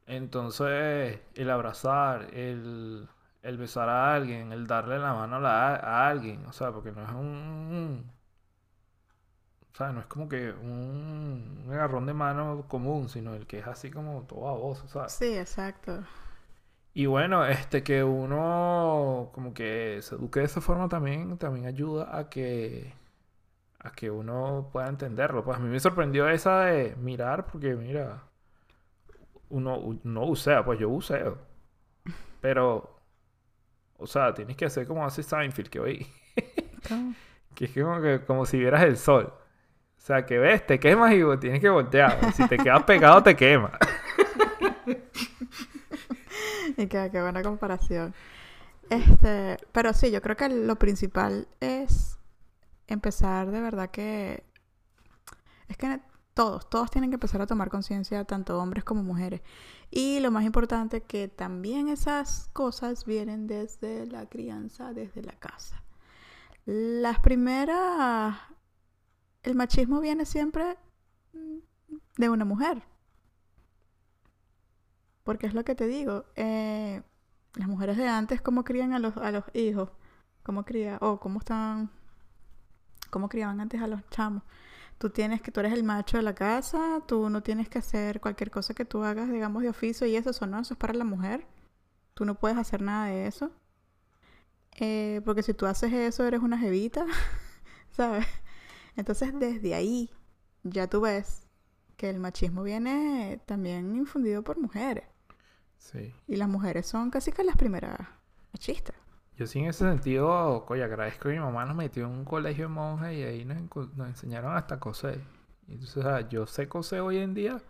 Entonces, 0.07 1.21
el 1.35 1.51
abrazar, 1.51 2.35
el, 2.35 3.09
besar 3.43 3.89
a 3.89 4.15
alguien, 4.15 4.53
el 4.53 4.67
darle 4.67 4.99
la 4.99 5.15
mano 5.15 5.37
a, 5.47 6.09
alguien, 6.09 6.45
o 6.47 6.53
sea, 6.53 6.73
porque 6.73 6.93
no 6.93 7.03
es 7.03 7.11
un, 7.11 8.11
o 9.73 9.77
sea, 9.77 9.93
no 9.93 10.01
es 10.01 10.07
como 10.07 10.29
que 10.29 10.51
un, 10.53 11.67
agarrón 11.71 12.07
de 12.07 12.15
mano 12.15 12.67
común, 12.69 13.09
sino 13.09 13.35
el 13.35 13.47
que 13.47 13.61
es 13.61 13.67
así 13.67 13.91
como 13.91 14.23
todo 14.23 14.49
a 14.49 14.53
vos, 14.53 14.85
¿sabes? 14.89 15.13
Sí, 15.13 15.37
exacto. 15.37 16.05
Y 16.95 17.07
bueno, 17.07 17.45
este 17.45 17.83
que 17.83 18.05
uno 18.05 19.31
como 19.35 19.53
que 19.53 19.99
se 20.03 20.15
eduque 20.15 20.41
de 20.41 20.47
esa 20.47 20.61
forma 20.61 20.89
también, 20.89 21.37
también 21.39 21.67
ayuda 21.67 22.17
a 22.17 22.31
que 22.31 22.95
a 23.81 23.93
que 23.93 24.11
uno 24.11 24.71
pueda 24.73 24.89
entenderlo. 24.89 25.45
Pues 25.45 25.59
a 25.59 25.61
mí 25.61 25.69
me 25.69 25.81
sorprendió 25.81 26.29
esa 26.29 26.61
de 26.67 26.97
mirar, 26.97 27.47
porque 27.47 27.75
mira, 27.75 28.23
uno 29.51 29.99
no 30.05 30.25
usea, 30.25 30.65
pues 30.65 30.79
yo 30.79 30.89
useo. 30.89 31.39
Pero, 32.41 33.01
o 33.99 34.07
sea, 34.07 34.35
tienes 34.35 34.57
que 34.57 34.67
hacer 34.67 34.87
como 34.87 35.05
hace 35.05 35.23
Seinfeld 35.23 35.69
que 35.69 35.81
hoy. 35.81 36.07
que 37.55 37.65
es 37.67 37.73
como, 37.73 38.01
que, 38.01 38.25
como 38.25 38.47
si 38.47 38.59
vieras 38.59 38.85
el 38.85 38.97
sol. 38.97 39.33
O 39.99 40.01
sea, 40.01 40.27
que 40.27 40.39
ves, 40.39 40.67
te 40.67 40.79
quemas 40.79 41.13
y 41.13 41.23
tienes 41.39 41.61
que 41.61 41.69
voltear. 41.69 42.33
Si 42.35 42.47
te 42.49 42.59
quedas 42.59 42.83
pegado, 42.85 43.23
te 43.23 43.35
quema. 43.35 43.73
y 46.77 46.87
qué, 46.87 47.09
qué 47.11 47.21
buena 47.23 47.43
comparación. 47.43 48.15
Este, 48.91 49.57
pero 49.73 49.93
sí, 49.93 50.11
yo 50.11 50.21
creo 50.21 50.37
que 50.37 50.49
lo 50.49 50.77
principal 50.77 51.49
es 51.61 52.19
empezar 52.87 53.51
de 53.51 53.61
verdad 53.61 53.91
que... 53.91 54.45
Es 55.69 55.77
que 55.77 56.01
todos, 56.35 56.69
todos 56.69 56.91
tienen 56.91 57.11
que 57.11 57.15
empezar 57.15 57.41
a 57.41 57.47
tomar 57.47 57.71
conciencia, 57.71 58.25
tanto 58.25 58.59
hombres 58.59 58.85
como 58.85 59.03
mujeres. 59.03 59.41
Y 59.91 60.21
lo 60.21 60.31
más 60.31 60.45
importante, 60.45 61.03
que 61.03 61.29
también 61.29 61.89
esas 61.89 62.49
cosas 62.53 63.05
vienen 63.05 63.47
desde 63.47 64.07
la 64.07 64.27
crianza, 64.27 64.93
desde 64.93 65.23
la 65.23 65.39
casa. 65.39 65.83
Las 66.67 67.21
primeras... 67.21 68.37
El 69.43 69.55
machismo 69.55 70.01
viene 70.01 70.25
siempre 70.25 70.77
de 72.17 72.29
una 72.29 72.45
mujer. 72.45 72.83
Porque 75.25 75.47
es 75.47 75.55
lo 75.55 75.65
que 75.65 75.75
te 75.75 75.87
digo. 75.87 76.27
Eh, 76.37 77.03
las 77.55 77.69
mujeres 77.69 77.97
de 77.97 78.09
antes, 78.09 78.41
¿cómo 78.41 78.65
crían 78.65 78.93
a 78.93 78.99
los, 78.99 79.17
a 79.17 79.31
los 79.33 79.45
hijos? 79.55 79.91
¿Cómo 80.43 80.65
crían? 80.65 80.99
O 81.01 81.19
cómo 81.21 81.41
están 81.41 81.91
cómo 83.15 83.29
criaban 83.29 83.61
antes 83.61 83.81
a 83.81 83.87
los 83.87 84.01
chamos. 84.11 84.43
Tú 84.99 85.11
tienes 85.11 85.41
que, 85.41 85.53
tú 85.53 85.61
eres 85.61 85.73
el 85.73 85.85
macho 85.85 86.17
de 86.17 86.25
la 86.25 86.35
casa, 86.35 87.01
tú 87.07 87.31
no 87.31 87.45
tienes 87.45 87.69
que 87.69 87.79
hacer 87.79 88.21
cualquier 88.21 88.51
cosa 88.51 88.75
que 88.75 88.85
tú 88.85 89.05
hagas, 89.05 89.31
digamos, 89.31 89.63
de 89.63 89.69
oficio 89.69 90.05
y 90.09 90.17
eso, 90.17 90.31
eso 90.31 90.47
no, 90.49 90.59
eso 90.61 90.75
es 90.75 90.79
para 90.79 90.95
la 90.95 91.05
mujer. 91.05 91.47
Tú 92.15 92.25
no 92.25 92.35
puedes 92.35 92.59
hacer 92.59 92.83
nada 92.83 93.07
de 93.07 93.29
eso. 93.29 93.53
Eh, 94.81 95.21
porque 95.25 95.45
si 95.45 95.55
tú 95.55 95.67
haces 95.67 95.93
eso, 95.93 96.25
eres 96.27 96.41
una 96.43 96.59
jevita, 96.59 97.07
¿sabes? 97.91 98.27
Entonces, 98.97 99.33
desde 99.39 99.75
ahí, 99.77 100.11
ya 100.65 100.89
tú 100.89 101.03
ves 101.03 101.47
que 101.97 102.11
el 102.11 102.19
machismo 102.19 102.65
viene 102.65 103.41
también 103.47 103.95
infundido 103.95 104.43
por 104.43 104.59
mujeres. 104.59 105.05
Sí. 105.85 106.15
Y 106.27 106.37
las 106.37 106.49
mujeres 106.49 106.87
son 106.87 107.11
casi 107.11 107.31
que 107.31 107.45
las 107.45 107.57
primeras 107.57 107.99
machistas. 108.53 108.97
Yo 109.37 109.47
sí 109.47 109.59
en 109.59 109.67
ese 109.67 109.85
sentido, 109.85 110.65
coño, 110.65 110.85
agradezco 110.85 111.29
que 111.29 111.35
mi 111.35 111.41
mamá 111.41 111.67
nos 111.67 111.77
metió 111.77 112.05
en 112.07 112.11
un 112.11 112.25
colegio 112.25 112.65
de 112.65 112.69
monjas 112.69 113.13
y 113.13 113.23
ahí 113.23 113.45
nos, 113.45 113.59
enseñaron 113.99 114.57
hasta 114.57 114.79
coser. 114.81 115.21
Entonces, 115.69 115.97
o 115.97 116.03
sea, 116.03 116.29
yo 116.29 116.47
sé 116.47 116.69
coser 116.69 117.01
hoy 117.01 117.19
en 117.19 117.35
día 117.35 117.61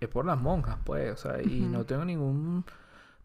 es 0.00 0.08
por 0.08 0.24
las 0.24 0.40
monjas, 0.40 0.78
pues, 0.84 1.12
o 1.12 1.16
sea, 1.16 1.42
y 1.42 1.60
no 1.60 1.84
tengo 1.84 2.04
ningún 2.04 2.64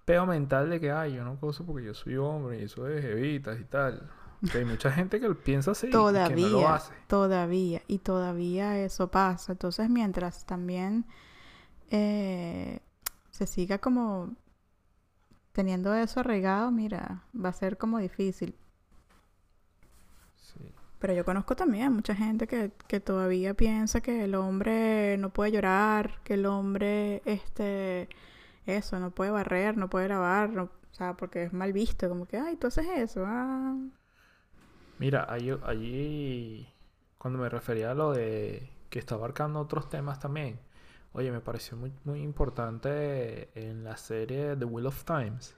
peo 0.04 0.26
mental 0.26 0.70
de 0.70 0.80
que, 0.80 0.92
ay, 0.92 1.14
yo 1.14 1.24
no 1.24 1.40
coso 1.40 1.66
porque 1.66 1.86
yo 1.86 1.94
soy 1.94 2.18
hombre 2.18 2.60
y 2.60 2.64
eso 2.64 2.88
es 2.88 3.06
evitas 3.06 3.60
y 3.60 3.64
tal. 3.64 4.10
hay 4.54 4.66
mucha 4.66 4.92
gente 4.92 5.22
que 5.22 5.34
piensa 5.36 5.72
así 5.72 5.90
todavía, 5.90 6.38
y 6.38 6.44
que 6.44 6.52
no 6.52 6.62
lo 6.62 6.68
hace. 6.68 6.94
Todavía, 7.08 7.82
y 7.88 8.00
todavía 8.00 8.78
eso 8.80 9.10
pasa. 9.10 9.54
Entonces, 9.54 9.90
mientras 9.90 10.46
también 10.46 11.06
eh, 11.92 12.80
se 13.36 13.48
siga 13.48 13.80
como 13.80 14.34
teniendo 15.52 15.94
eso 15.94 16.22
arraigado, 16.22 16.72
mira, 16.72 17.24
va 17.36 17.50
a 17.50 17.54
ser 17.54 17.78
como 17.78 18.00
difícil. 18.00 18.56
Sí. 20.36 20.74
Pero 21.00 21.14
yo 21.14 21.26
conozco 21.26 21.54
también 21.54 21.92
mucha 21.92 22.16
gente 22.16 22.48
que, 22.48 22.72
que, 22.88 23.02
todavía 23.02 23.54
piensa 23.54 24.00
que 24.00 24.24
el 24.24 24.36
hombre 24.36 25.18
no 25.18 25.32
puede 25.32 25.52
llorar, 25.52 26.22
que 26.24 26.36
el 26.36 26.46
hombre, 26.46 27.22
este, 27.26 28.08
eso, 28.66 29.00
no 29.00 29.12
puede 29.12 29.32
barrer, 29.32 29.76
no 29.76 29.90
puede 29.90 30.08
lavar, 30.08 30.58
o 30.58 30.70
sea, 30.92 31.16
porque 31.18 31.44
es 31.44 31.52
mal 31.52 31.74
visto, 31.74 32.08
como 32.08 32.26
que, 32.26 32.38
ay, 32.38 32.56
tú 32.56 32.68
haces 32.68 32.88
eso, 32.96 33.26
ah. 33.28 33.76
Mira, 34.98 35.28
allí, 35.30 35.52
allí, 35.66 36.70
cuando 37.18 37.40
me 37.40 37.50
refería 37.50 37.92
a 37.92 37.96
lo 37.96 38.14
de 38.14 38.70
que 38.90 39.00
está 39.00 39.16
abarcando 39.16 39.60
otros 39.60 39.90
temas 39.90 40.20
también, 40.20 40.58
Oye, 41.18 41.32
me 41.32 41.40
pareció 41.40 41.78
muy, 41.78 42.22
importante 42.22 43.50
en 43.56 43.86
la 43.86 43.96
serie 43.96 44.58
The 44.58 44.66
Wheel 44.66 44.88
of 44.88 45.06
Times 45.06 45.56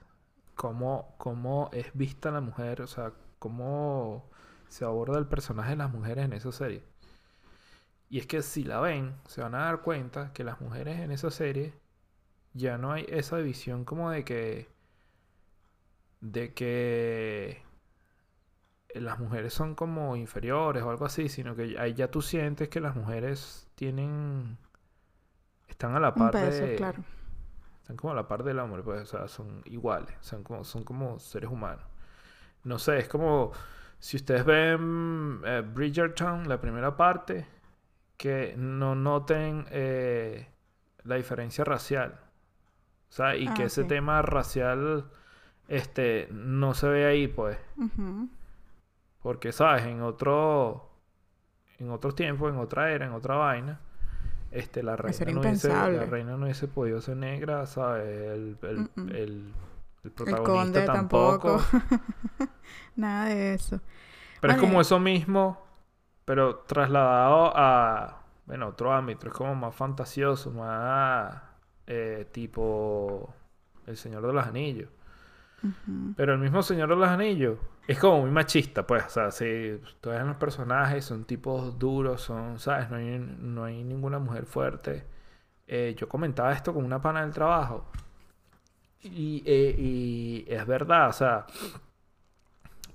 cómo, 0.54 1.16
cómo 1.18 1.68
es 1.72 1.90
vista 1.94 2.30
la 2.30 2.40
mujer, 2.40 2.80
o 2.80 2.86
sea, 2.86 3.12
cómo 3.40 4.30
se 4.68 4.84
aborda 4.84 5.18
el 5.18 5.26
personaje 5.26 5.70
de 5.70 5.76
las 5.76 5.90
mujeres 5.92 6.26
en 6.26 6.32
esa 6.34 6.52
serie. 6.52 6.84
Y 8.08 8.20
es 8.20 8.28
que 8.28 8.40
si 8.42 8.62
la 8.62 8.78
ven, 8.78 9.16
se 9.26 9.40
van 9.42 9.56
a 9.56 9.64
dar 9.64 9.82
cuenta 9.82 10.32
que 10.32 10.44
las 10.44 10.60
mujeres 10.60 11.00
en 11.00 11.10
esa 11.10 11.30
serie 11.32 11.74
ya 12.54 12.78
no 12.78 12.92
hay 12.92 13.04
esa 13.08 13.38
división 13.38 13.84
como 13.84 14.10
de 14.12 14.24
que 14.24 14.68
de 16.20 16.54
que 16.54 17.62
las 18.94 19.18
mujeres 19.18 19.54
son 19.54 19.74
como 19.74 20.14
inferiores 20.14 20.84
o 20.84 20.90
algo 20.90 21.04
así, 21.04 21.28
sino 21.28 21.56
que 21.56 21.76
ahí 21.80 21.94
ya 21.94 22.12
tú 22.12 22.22
sientes 22.22 22.68
que 22.68 22.80
las 22.80 22.94
mujeres 22.94 23.68
tienen 23.74 24.58
están 25.78 25.94
a 25.94 26.00
la 26.00 26.12
par 26.12 26.34
de... 26.34 26.74
Claro. 26.74 27.04
Están 27.80 27.96
como 27.96 28.12
a 28.12 28.16
la 28.16 28.26
par 28.26 28.42
del 28.42 28.58
hombre, 28.58 28.82
pues, 28.82 29.02
o 29.02 29.06
sea, 29.06 29.28
son 29.28 29.62
iguales, 29.66 30.12
son 30.20 30.42
como, 30.42 30.64
son 30.64 30.82
como 30.82 31.20
seres 31.20 31.48
humanos. 31.48 31.84
No 32.64 32.80
sé, 32.80 32.98
es 32.98 33.08
como 33.08 33.52
si 34.00 34.16
ustedes 34.16 34.44
ven 34.44 35.40
eh, 35.44 35.62
Bridgerton, 35.64 36.48
la 36.48 36.60
primera 36.60 36.96
parte, 36.96 37.46
que 38.16 38.56
no 38.58 38.96
noten 38.96 39.66
eh, 39.70 40.48
la 41.04 41.14
diferencia 41.14 41.62
racial. 41.62 42.18
O 43.08 43.12
sea, 43.12 43.36
y 43.36 43.46
que 43.54 43.62
ese 43.62 43.84
tema 43.84 44.20
racial 44.22 45.08
este, 45.68 46.26
no 46.32 46.74
se 46.74 46.88
ve 46.88 47.06
ahí, 47.06 47.28
pues. 47.28 47.56
Porque, 49.22 49.52
¿sabes? 49.52 49.84
En 49.84 50.02
otro, 50.02 50.90
en 51.78 51.92
otros 51.92 52.16
tiempos, 52.16 52.52
en 52.52 52.58
otra 52.58 52.90
era, 52.90 53.06
en 53.06 53.12
otra 53.12 53.36
vaina, 53.36 53.80
este, 54.50 54.82
la 54.82 54.96
reina, 54.96 55.26
no 55.30 55.40
hubiese, 55.42 55.90
la 55.90 56.06
reina 56.06 56.36
no 56.36 56.44
hubiese 56.44 56.68
podido 56.68 57.00
ser 57.00 57.16
negra, 57.16 57.66
¿sabes? 57.66 58.04
El, 58.06 58.58
el, 58.62 58.90
Mm-mm. 58.96 59.10
el, 59.14 59.54
el 60.04 60.12
El 60.26 60.42
protagonista 60.42 60.82
conde 60.82 60.82
tampoco. 60.82 61.58
tampoco. 61.60 61.70
Nada 62.96 63.26
de 63.26 63.54
eso. 63.54 63.80
Pero 64.40 64.52
es 64.52 64.58
como 64.58 64.80
eso 64.80 64.98
mismo, 65.00 65.60
pero 66.24 66.58
trasladado 66.60 67.52
a, 67.56 68.22
bueno, 68.46 68.68
otro 68.68 68.92
ámbito. 68.92 69.26
Es 69.28 69.34
como 69.34 69.54
más 69.54 69.74
fantasioso, 69.74 70.50
más 70.52 71.42
eh, 71.86 72.28
tipo 72.32 73.34
El 73.86 73.96
Señor 73.96 74.26
de 74.26 74.32
los 74.32 74.46
Anillos. 74.46 74.90
Pero 76.16 76.34
el 76.34 76.38
mismo 76.38 76.62
Señor 76.62 76.88
de 76.88 76.96
los 76.96 77.08
Anillos 77.08 77.58
es 77.86 77.98
como 77.98 78.22
muy 78.22 78.30
machista, 78.30 78.86
pues. 78.86 79.06
O 79.06 79.10
sea, 79.10 79.30
si 79.30 79.80
todos 80.00 80.22
los 80.22 80.36
personajes 80.36 81.04
son 81.04 81.24
tipos 81.24 81.78
duros, 81.78 82.22
son, 82.22 82.58
¿sabes? 82.58 82.90
No 82.90 82.96
hay, 82.96 83.18
no 83.18 83.64
hay 83.64 83.82
ninguna 83.84 84.18
mujer 84.18 84.46
fuerte. 84.46 85.04
Eh, 85.66 85.94
yo 85.98 86.08
comentaba 86.08 86.52
esto 86.52 86.72
con 86.72 86.84
una 86.84 87.00
pana 87.00 87.22
del 87.22 87.32
trabajo. 87.32 87.90
Y, 89.00 89.42
eh, 89.46 89.74
y 89.78 90.44
es 90.48 90.66
verdad, 90.66 91.08
o 91.08 91.12
sea, 91.12 91.46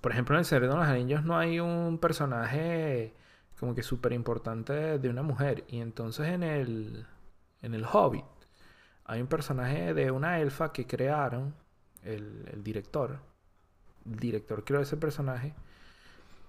por 0.01 0.11
ejemplo, 0.11 0.35
en 0.35 0.39
El 0.39 0.45
Señor 0.45 0.63
de 0.63 0.75
los 0.75 0.85
Anillos 0.85 1.23
no 1.23 1.37
hay 1.37 1.59
un 1.61 1.97
personaje 1.97 3.13
como 3.59 3.73
que 3.73 3.83
súper 3.83 4.11
importante 4.11 4.99
de 4.99 5.09
una 5.09 5.23
mujer. 5.23 5.63
Y 5.69 5.79
entonces 5.79 6.27
en 6.27 6.43
el, 6.43 7.07
en 7.61 7.73
el 7.73 7.85
Hobbit 7.85 8.25
hay 9.05 9.21
un 9.21 9.27
personaje 9.27 9.93
de 9.93 10.11
una 10.11 10.41
elfa 10.41 10.73
que 10.73 10.85
crearon, 10.85 11.55
el, 12.05 12.63
director. 12.63 13.19
El 14.05 14.17
director 14.17 14.63
creó 14.63 14.81
ese 14.81 14.97
personaje 14.97 15.53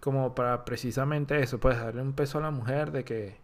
como 0.00 0.34
para 0.34 0.64
precisamente 0.64 1.42
eso, 1.42 1.58
pues 1.60 1.78
darle 1.78 2.02
un 2.02 2.12
peso 2.12 2.38
a 2.38 2.42
la 2.42 2.50
mujer 2.50 2.92
de 2.92 3.04
que, 3.04 3.38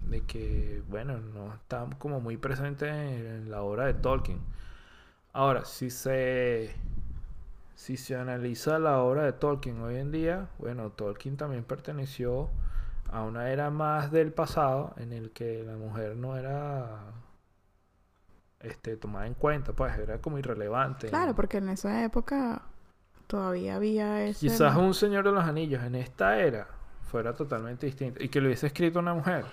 de 0.00 0.20
que 0.22 0.82
bueno, 0.88 1.18
no 1.18 1.54
está 1.54 1.88
como 1.98 2.20
muy 2.20 2.36
presente 2.36 2.88
en 2.88 3.50
la 3.50 3.62
obra 3.62 3.86
de 3.86 3.94
Tolkien. 3.94 4.40
Ahora, 5.32 5.64
si 5.64 5.90
se 5.90 6.74
si 7.74 7.96
se 7.96 8.16
analiza 8.16 8.78
la 8.78 9.00
obra 9.00 9.24
de 9.24 9.32
Tolkien 9.32 9.80
hoy 9.82 9.96
en 9.96 10.12
día, 10.12 10.48
bueno, 10.58 10.90
Tolkien 10.90 11.36
también 11.36 11.64
perteneció 11.64 12.48
a 13.10 13.22
una 13.22 13.50
era 13.50 13.70
más 13.70 14.10
del 14.10 14.32
pasado 14.32 14.94
en 14.96 15.12
el 15.12 15.30
que 15.32 15.62
la 15.64 15.76
mujer 15.76 16.16
no 16.16 16.36
era 16.36 17.00
este 18.64 18.96
tomada 18.96 19.26
en 19.26 19.34
cuenta, 19.34 19.72
pues 19.72 19.96
era 19.98 20.18
como 20.18 20.38
irrelevante. 20.38 21.08
Claro, 21.08 21.34
porque 21.34 21.58
en 21.58 21.68
esa 21.68 22.04
época 22.04 22.62
todavía 23.26 23.76
había 23.76 24.24
ese... 24.24 24.40
Quizás 24.40 24.76
un 24.76 24.94
Señor 24.94 25.24
de 25.24 25.32
los 25.32 25.44
Anillos 25.44 25.82
en 25.82 25.94
esta 25.94 26.38
era 26.38 26.66
fuera 27.10 27.32
totalmente 27.34 27.86
distinto 27.86 28.22
y 28.22 28.28
que 28.28 28.40
lo 28.40 28.46
hubiese 28.48 28.66
escrito 28.66 28.98
una 28.98 29.14
mujer. 29.14 29.44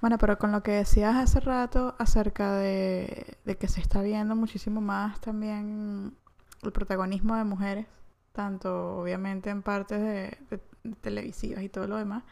Bueno, 0.00 0.18
pero 0.18 0.38
con 0.38 0.52
lo 0.52 0.62
que 0.62 0.72
decías 0.72 1.16
hace 1.16 1.40
rato 1.40 1.94
acerca 1.98 2.52
de, 2.56 3.38
de 3.44 3.56
que 3.56 3.68
se 3.68 3.80
está 3.80 4.02
viendo 4.02 4.36
muchísimo 4.36 4.80
más 4.80 5.20
también 5.20 6.14
el 6.62 6.72
protagonismo 6.72 7.36
de 7.36 7.44
mujeres, 7.44 7.86
tanto 8.32 8.98
obviamente 8.98 9.48
en 9.50 9.62
partes 9.62 10.00
de, 10.00 10.38
de- 10.50 10.60
de 10.82 10.96
televisivas 10.96 11.62
y 11.62 11.70
todo 11.70 11.86
lo 11.86 11.96
demás. 11.96 12.22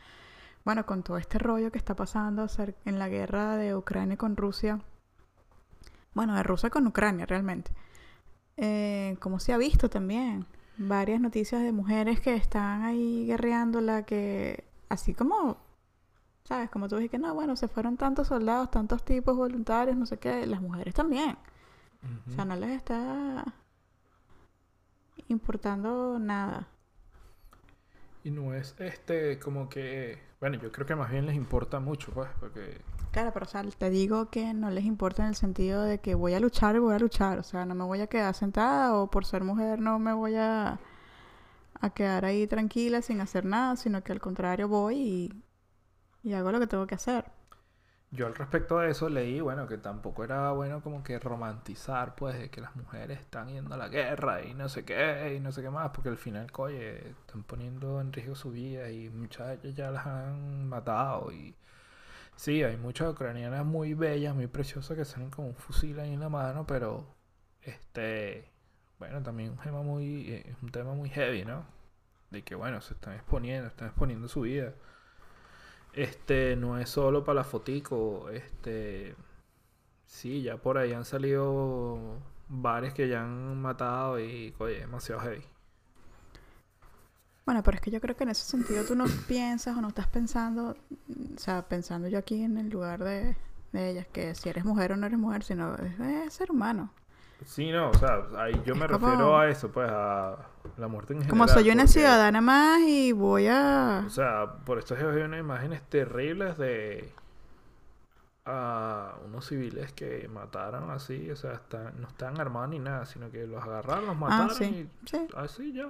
Bueno, 0.65 0.87
con 0.87 1.03
todo 1.03 1.19
este 1.19 1.39
rollo 1.39 1.73
que 1.73 1.79
está 1.79 1.97
pasando 1.97 2.47
en 2.85 2.99
la 2.99 3.09
guerra 3.09 3.57
de 3.57 3.75
Ucrania 3.75 4.17
con 4.17 4.37
Rusia, 4.37 4.81
bueno, 6.15 6.37
de 6.37 6.43
Rusia 6.43 6.71
con 6.71 6.87
Ucrania 6.87 7.27
realmente, 7.27 7.73
eh, 8.57 9.17
como 9.21 9.41
se 9.41 9.53
ha 9.53 9.59
visto 9.59 9.91
también, 9.91 10.47
varias 10.79 11.21
noticias 11.21 11.63
de 11.63 11.73
mujeres 11.73 12.21
que 12.21 12.35
están 12.35 12.83
ahí 12.83 13.27
guerreándola, 13.27 14.05
que 14.05 14.65
así 14.89 15.15
como 15.15 15.59
¿Sabes? 16.45 16.71
Como 16.71 16.89
tú 16.89 16.97
dijiste, 16.97 17.19
no, 17.19 17.35
bueno, 17.35 17.55
se 17.57 17.69
fueron 17.69 17.97
tantos 17.97 18.29
soldados, 18.29 18.71
tantos 18.71 19.05
tipos 19.05 19.37
voluntarios, 19.37 19.97
no 19.97 20.07
sé 20.07 20.19
qué, 20.19 20.47
las 20.47 20.61
mujeres 20.61 20.95
también. 20.95 21.39
O 22.29 22.33
sea, 22.33 22.45
no 22.45 22.57
les 22.57 22.71
está 22.71 23.45
importando 25.29 26.19
nada. 26.19 26.69
Y 28.25 28.31
no 28.33 28.55
es 28.55 28.75
este 28.81 29.39
como 29.39 29.69
que, 29.69 30.19
bueno, 30.43 30.59
yo 30.59 30.73
creo 30.73 30.85
que 30.85 30.97
más 30.97 31.09
bien 31.09 31.25
les 31.25 31.37
importa 31.37 31.79
mucho, 31.79 32.11
pues, 32.11 32.29
porque 32.41 32.81
Claro, 33.13 33.31
pero 33.33 33.47
o 33.47 33.49
sea, 33.49 33.63
te 33.63 33.91
digo 33.91 34.29
que 34.29 34.53
no 34.55 34.71
les 34.71 34.85
importa 34.85 35.23
en 35.23 35.29
el 35.29 35.37
sentido 35.37 35.83
de 35.85 36.01
que 36.01 36.17
voy 36.17 36.35
a 36.35 36.41
luchar 36.41 36.75
y 36.75 36.81
voy 36.81 36.95
a 36.97 36.99
luchar. 36.99 37.39
O 37.39 37.45
sea, 37.45 37.65
no 37.65 37.77
me 37.77 37.85
voy 37.85 38.01
a 38.01 38.09
quedar 38.09 38.35
sentada 38.35 38.95
o 38.97 39.09
por 39.09 39.25
ser 39.25 39.45
mujer 39.45 39.79
no 39.81 40.01
me 40.01 40.13
voy 40.13 40.35
a, 40.35 40.81
a 41.81 41.91
quedar 41.91 42.25
ahí 42.25 42.49
tranquila 42.49 43.03
sin 43.03 43.21
hacer 43.21 43.45
nada, 43.45 43.77
sino 43.77 44.03
que 44.03 44.11
al 44.11 44.21
contrario 44.21 44.67
voy 44.67 44.97
y, 44.97 46.29
y 46.29 46.33
hago 46.33 46.51
lo 46.51 46.59
que 46.59 46.67
tengo 46.67 46.89
que 46.89 46.97
hacer. 46.97 47.31
Yo 48.13 48.27
al 48.27 48.35
respecto 48.35 48.79
de 48.79 48.91
eso 48.91 49.09
leí, 49.09 49.41
bueno, 49.41 49.67
que 49.67 49.79
tampoco 49.79 50.23
era 50.25 50.53
bueno 50.53 50.83
como 50.83 51.03
que 51.03 51.19
romantizar, 51.19 52.15
pues, 52.15 52.39
de 52.39 52.51
que 52.51 52.61
las 52.61 52.77
mujeres 52.77 53.19
están 53.21 53.49
yendo 53.49 53.75
a 53.75 53.79
la 53.79 53.89
guerra 53.89 54.43
y 54.43 54.55
no 54.55 54.69
sé 54.69 54.85
qué, 54.85 55.35
y 55.37 55.41
no 55.41 55.51
sé 55.51 55.63
qué 55.63 55.71
más, 55.71 55.91
porque 55.91 56.11
al 56.11 56.19
final, 56.19 56.47
oye, 56.59 57.09
están 57.11 57.43
poniendo 57.45 58.01
en 58.01 58.13
riesgo 58.13 58.35
su 58.35 58.51
vida 58.53 58.91
y 58.91 59.09
muchas 59.11 59.49
de 59.49 59.55
ellas 59.55 59.75
ya 59.75 59.91
las 59.91 60.07
han 60.07 60.69
matado 60.69 61.33
y... 61.33 61.57
Sí, 62.37 62.63
hay 62.65 62.77
muchas 62.77 63.13
ucranianas 63.13 63.65
muy 63.65 63.95
bellas, 63.95 64.35
muy 64.35 64.47
preciosas 64.47 64.97
que 64.97 65.05
salen 65.05 65.31
con 65.31 65.47
un 65.47 65.55
fusil 65.55 65.99
ahí 66.01 66.13
en 66.13 66.21
la 66.21 66.29
mano, 66.29 66.67
pero 66.67 67.07
este, 67.63 68.51
bueno, 68.99 69.23
también 69.23 69.51
un 69.51 69.59
tema 69.59 69.83
muy, 69.83 70.33
eh, 70.33 70.57
un 70.63 70.71
tema 70.71 70.95
muy 70.95 71.09
heavy, 71.11 71.45
¿no? 71.45 71.65
De 72.31 72.43
que 72.43 72.55
bueno, 72.55 72.81
se 72.81 72.95
están 72.95 73.15
exponiendo, 73.15 73.69
están 73.69 73.89
exponiendo 73.89 74.29
su 74.29 74.43
vida. 74.43 74.75
Este, 75.95 76.57
no 76.57 76.79
es 76.79 76.89
solo 76.89 77.23
para 77.25 77.37
la 77.41 77.45
fotico, 77.45 78.31
este, 78.31 79.15
sí, 80.07 80.43
ya 80.43 80.57
por 80.57 80.79
ahí 80.79 80.93
han 80.95 81.05
salido 81.05 81.99
bares 82.49 82.95
que 82.95 83.09
ya 83.09 83.23
han 83.23 83.61
matado 83.61 84.19
y, 84.19 84.55
oye, 84.59 84.81
demasiado 84.81 85.21
heavy. 85.21 85.43
Bueno, 87.45 87.63
pero 87.63 87.75
es 87.77 87.81
que 87.81 87.91
yo 87.91 88.01
creo 88.01 88.17
que 88.17 88.23
en 88.25 88.31
ese 88.31 88.45
sentido 88.45 88.85
tú 88.85 88.95
no 88.95 89.05
piensas 89.29 89.77
o 89.77 89.81
no 89.81 89.89
estás 89.89 90.07
pensando, 90.07 90.77
o 91.35 91.39
sea, 91.39 91.63
pensando 91.63 92.09
yo 92.09 92.19
aquí 92.19 92.43
en 92.43 92.57
el 92.57 92.71
lugar 92.71 93.03
de, 93.05 93.37
de 93.73 93.91
ellas, 93.91 94.07
que 94.13 94.35
si 94.35 94.49
eres 94.49 94.65
mujer 94.65 94.93
o 94.93 94.97
no 94.97 95.07
eres 95.07 95.19
mujer, 95.19 95.43
sino 95.45 95.75
es, 95.77 95.99
es 96.01 96.33
ser 96.35 96.51
humano. 96.51 96.91
Sí, 97.45 97.71
no, 97.73 97.91
o 97.91 97.95
sea, 97.95 98.23
ahí 98.39 98.55
yo 98.65 98.75
me 98.77 98.87
como- 98.89 99.07
refiero 99.09 99.37
a 99.37 99.49
eso, 99.51 99.71
pues, 99.73 99.91
a 99.91 100.39
la 100.83 100.89
muerte 100.89 101.15
en 101.15 101.21
general. 101.21 101.31
Como 101.31 101.49
soy 101.49 101.71
una 101.71 101.85
porque- 101.85 101.93
ciudadana 101.93 102.41
más 102.43 102.81
y 102.83 103.13
voy 103.13 103.47
a... 103.49 104.05
O 104.07 104.11
sea, 104.11 104.57
por 104.67 104.79
esto 104.79 104.95
hay 104.95 105.03
unas 105.23 105.41
imágenes 105.41 105.83
terribles 105.89 106.59
de 106.59 107.13
a 108.45 109.15
unos 109.25 109.47
civiles 109.47 109.93
que 109.93 110.29
mataron 110.29 110.91
así, 110.91 111.31
o 111.31 111.37
sea, 111.37 111.53
están- 111.55 112.01
no 112.01 112.09
están 112.09 112.41
armados 112.41 112.71
ni 112.71 112.81
nada, 112.81 113.07
sino 113.07 113.31
que 113.31 113.47
los 113.47 113.63
agarraron, 113.63 114.07
los 114.07 114.17
Ah, 114.17 114.19
mataron 114.19 114.51
sí, 114.57 114.89
sí. 115.07 115.17
y 115.17 115.37
así 115.37 115.73
ya. 115.73 115.89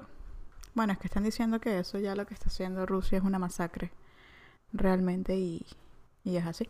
Bueno, 0.74 0.92
es 0.92 0.98
que 0.98 1.06
están 1.06 1.22
diciendo 1.24 1.60
que 1.60 1.78
eso 1.78 1.98
ya 1.98 2.14
lo 2.14 2.26
que 2.26 2.34
está 2.34 2.46
haciendo 2.48 2.84
Rusia 2.86 3.18
es 3.18 3.24
una 3.24 3.38
masacre, 3.38 3.90
realmente, 4.72 5.34
y, 5.36 5.66
y 6.24 6.36
es 6.36 6.46
así. 6.46 6.68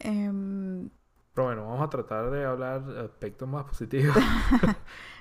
Em, 0.00 0.90
Pero 1.34 1.46
bueno, 1.46 1.66
vamos 1.66 1.82
a 1.86 1.90
tratar 1.90 2.30
de 2.30 2.44
hablar 2.44 2.84
de 2.84 3.00
aspectos 3.02 3.48
más 3.48 3.64
positivos. 3.64 4.16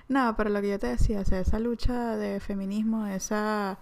No, 0.07 0.35
pero 0.37 0.49
lo 0.49 0.61
que 0.61 0.69
yo 0.69 0.79
te 0.79 0.87
decía, 0.87 1.21
o 1.21 1.25
sea, 1.25 1.39
esa 1.39 1.59
lucha 1.59 2.15
de 2.15 2.39
feminismo, 2.39 3.07
esa... 3.07 3.79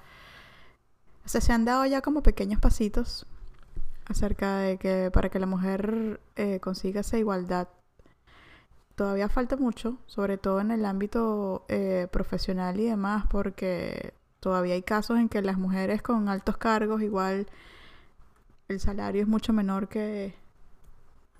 O 1.25 1.27
sea, 1.29 1.41
se 1.41 1.53
han 1.53 1.65
dado 1.65 1.86
ya 1.86 2.01
como 2.01 2.21
pequeños 2.23 2.59
pasitos 2.59 3.25
acerca 4.05 4.57
de 4.57 4.77
que 4.77 5.09
para 5.13 5.29
que 5.29 5.39
la 5.39 5.45
mujer 5.45 6.19
eh, 6.36 6.59
consiga 6.59 7.01
esa 7.01 7.17
igualdad. 7.17 7.67
Todavía 8.95 9.27
falta 9.29 9.55
mucho, 9.57 9.97
sobre 10.05 10.38
todo 10.38 10.59
en 10.59 10.71
el 10.71 10.86
ámbito 10.86 11.65
eh, 11.67 12.07
profesional 12.12 12.79
y 12.79 12.86
demás, 12.86 13.25
porque 13.29 14.13
todavía 14.39 14.75
hay 14.75 14.83
casos 14.83 15.17
en 15.17 15.29
que 15.29 15.41
las 15.41 15.57
mujeres 15.57 16.01
con 16.01 16.27
altos 16.29 16.57
cargos 16.57 17.01
igual 17.01 17.47
el 18.67 18.79
salario 18.79 19.21
es 19.21 19.27
mucho 19.27 19.51
menor 19.53 19.88
que 19.88 20.36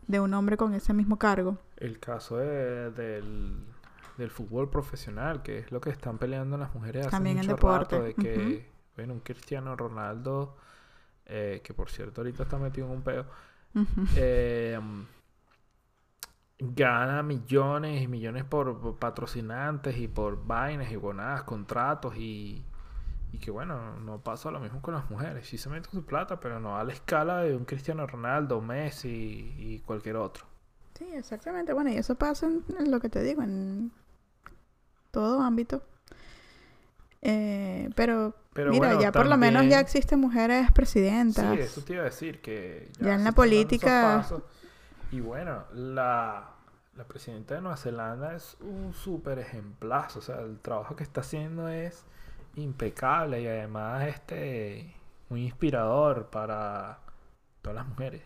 de 0.08 0.20
un 0.20 0.34
hombre 0.34 0.58
con 0.58 0.74
ese 0.74 0.94
mismo 0.94 1.18
cargo. 1.18 1.58
El 1.78 2.00
caso 2.00 2.38
de- 2.38 2.92
del, 2.92 3.66
del 4.18 4.30
fútbol 4.30 4.70
profesional, 4.70 5.42
que 5.42 5.60
es 5.60 5.72
lo 5.72 5.82
que 5.82 5.90
están 5.90 6.18
peleando 6.18 6.58
las 6.58 6.74
mujeres 6.74 7.08
hace 7.08 7.12
También 7.12 7.38
en 7.38 7.46
mucho 7.46 7.56
deporte, 7.56 7.96
rato, 7.96 8.06
de 8.06 8.14
que, 8.14 8.70
bueno, 8.96 9.14
un 9.14 9.20
Cristiano 9.22 9.76
Ronaldo, 9.76 10.58
eh, 11.26 11.62
que 11.64 11.74
por 11.74 11.90
cierto 11.90 12.22
ahorita 12.22 12.44
está 12.44 12.58
metido 12.58 12.88
en 12.88 12.94
un 12.94 13.02
peo, 13.02 13.26
eh, 14.16 14.80
gana 16.60 17.24
millones 17.24 18.04
y 18.04 18.08
millones 18.08 18.44
por, 18.44 18.80
por 18.80 18.98
patrocinantes 18.98 19.98
y 19.98 20.08
por 20.08 20.46
vainas 20.46 20.92
y 20.92 20.96
bonadas, 20.96 21.44
contratos 21.44 22.16
y, 22.16 22.64
y 23.32 23.38
que 23.40 23.50
bueno, 23.50 24.00
no 24.00 24.22
pasa 24.22 24.52
lo 24.52 24.60
mismo 24.60 24.82
con 24.82 24.94
las 24.94 25.10
mujeres. 25.10 25.48
Sí 25.48 25.58
se 25.58 25.70
meten 25.70 25.92
su 25.92 26.06
plata, 26.06 26.40
pero 26.40 26.60
no 26.60 26.78
a 26.78 26.84
la 26.84 26.94
escala 26.94 27.40
de 27.40 27.56
un 27.56 27.66
Cristiano 27.66 28.06
Ronaldo, 28.06 28.62
Messi 28.62 29.56
y 29.58 29.80
cualquier 29.80 30.18
otro. 30.18 30.46
Sí, 30.94 31.06
exactamente. 31.14 31.74
Bueno, 31.74 31.90
y 31.90 31.96
eso 31.96 32.16
pasa 32.16 32.46
en, 32.46 32.64
en 32.78 32.92
lo 32.92 33.00
que 33.00 33.10
te 33.10 33.24
digo, 33.24 33.42
en 33.42 33.92
todo 35.14 35.42
ámbito. 35.42 35.84
Eh, 37.22 37.90
pero, 37.96 38.36
Pero 38.52 38.72
mira, 38.72 38.88
bueno, 38.88 39.02
ya 39.02 39.12
por 39.12 39.28
lo 39.28 39.38
menos 39.38 39.68
ya 39.68 39.80
existen 39.80 40.20
mujeres 40.20 40.72
presidentas. 40.72 41.56
Sí, 41.56 41.62
eso 41.62 41.82
te 41.82 41.94
iba 41.94 42.02
a 42.02 42.06
decir 42.06 42.42
que 42.42 42.90
Ya 43.00 43.14
en 43.14 43.24
la 43.24 43.32
política-. 43.32 44.26
Y 45.12 45.22
bueno, 45.22 45.66
la, 45.72 46.50
la 46.96 47.04
presidenta 47.04 47.54
de 47.54 47.62
Nueva 47.62 47.78
Zelanda 47.78 48.36
es 48.36 48.58
un 48.60 48.94
súper 48.94 49.38
ejemplazo. 49.38 50.20
O 50.20 50.22
sea, 50.24 50.42
el 50.42 50.60
trabajo 50.60 50.96
que 50.96 51.04
está 51.04 51.22
haciendo 51.22 51.70
es 51.70 52.04
impecable 52.56 53.42
y 53.42 53.48
además 53.48 54.08
este 54.08 54.96
muy 55.30 55.44
inspirador 55.44 56.32
para 56.32 57.00
todas 57.62 57.76
las 57.76 57.88
mujeres. 57.88 58.24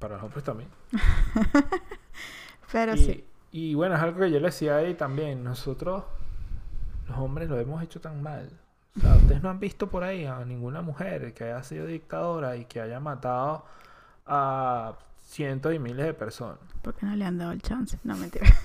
Para 0.00 0.16
los 0.16 0.24
hombres 0.24 0.42
también. 0.42 0.70
Pero 2.72 2.94
y, 2.94 2.98
sí. 2.98 3.24
Y 3.52 3.74
bueno, 3.74 3.96
es 3.96 4.00
algo 4.00 4.20
que 4.20 4.30
yo 4.30 4.38
le 4.38 4.46
decía 4.46 4.76
ahí 4.76 4.94
también. 4.94 5.42
Nosotros, 5.42 6.04
los 7.08 7.18
hombres, 7.18 7.48
lo 7.48 7.58
hemos 7.58 7.82
hecho 7.82 8.00
tan 8.00 8.22
mal. 8.22 8.50
O 8.96 9.00
sea, 9.00 9.16
ustedes 9.16 9.42
no 9.42 9.50
han 9.50 9.60
visto 9.60 9.88
por 9.88 10.02
ahí 10.02 10.24
a 10.26 10.44
ninguna 10.44 10.82
mujer 10.82 11.32
que 11.32 11.44
haya 11.44 11.62
sido 11.62 11.86
dictadora 11.86 12.56
y 12.56 12.64
que 12.64 12.80
haya 12.80 13.00
matado 13.00 13.64
a 14.26 14.94
cientos 15.22 15.74
y 15.74 15.78
miles 15.78 16.06
de 16.06 16.14
personas. 16.14 16.58
¿Por 16.82 16.94
qué 16.94 17.06
no 17.06 17.14
le 17.16 17.24
han 17.24 17.38
dado 17.38 17.52
el 17.52 17.62
chance? 17.62 17.98
No, 18.04 18.16
mentira. 18.16 18.46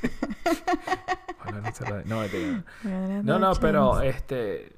No 1.45 1.61
mentira. 1.61 1.89
¿Por 1.89 2.03
qué 2.81 2.89
le 2.89 3.13
han 3.13 3.25
no, 3.25 3.37
no, 3.37 3.53
pero 3.61 4.01
este. 4.01 4.75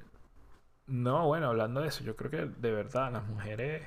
No, 0.86 1.26
bueno, 1.26 1.48
hablando 1.48 1.80
de 1.80 1.88
eso, 1.88 2.04
yo 2.04 2.14
creo 2.14 2.30
que 2.30 2.44
de 2.44 2.72
verdad 2.72 3.10
las 3.10 3.26
mujeres 3.26 3.86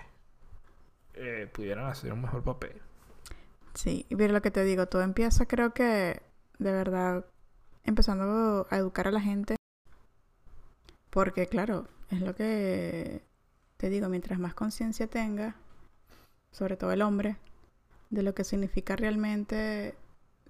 eh, 1.14 1.48
pudieran 1.54 1.86
hacer 1.86 2.12
un 2.12 2.22
mejor 2.22 2.44
papel. 2.44 2.82
Sí, 3.74 4.06
y 4.10 4.16
mira 4.16 4.34
lo 4.34 4.42
que 4.42 4.52
te 4.52 4.64
digo, 4.64 4.88
todo 4.88 5.02
empieza 5.02 5.46
creo 5.46 5.74
que 5.74 6.22
de 6.60 6.72
verdad 6.72 7.26
empezando 7.84 8.68
a 8.70 8.78
educar 8.78 9.08
a 9.08 9.12
la 9.12 9.22
gente. 9.22 9.56
Porque 11.10 11.48
claro, 11.48 11.88
es 12.10 12.22
lo 12.22 12.36
que 12.36 13.24
te 13.78 13.90
digo, 13.90 14.10
mientras 14.10 14.40
más 14.40 14.54
conciencia 14.54 15.08
tenga, 15.08 15.56
sobre 16.52 16.78
todo 16.78 16.92
el 16.92 17.02
hombre, 17.02 17.38
de 18.10 18.24
lo 18.24 18.36
que 18.36 18.44
significa 18.44 18.96
realmente 18.96 19.96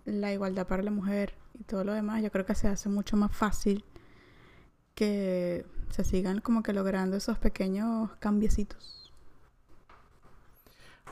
la 0.06 0.34
igualdad 0.34 0.68
para 0.68 0.84
la 0.84 0.92
mujer 0.92 1.36
y 1.60 1.64
todo 1.64 1.84
lo 1.84 1.94
demás, 1.94 2.22
yo 2.24 2.32
creo 2.32 2.46
que 2.46 2.56
se 2.56 2.68
hace 2.68 2.90
mucho 2.90 3.18
más 3.18 3.36
fácil 3.36 3.86
que 4.96 5.66
se 5.92 6.04
sigan 6.04 6.42
como 6.42 6.64
que 6.64 6.74
logrando 6.74 7.18
esos 7.18 7.38
pequeños 7.38 8.12
cambiecitos. 8.20 9.01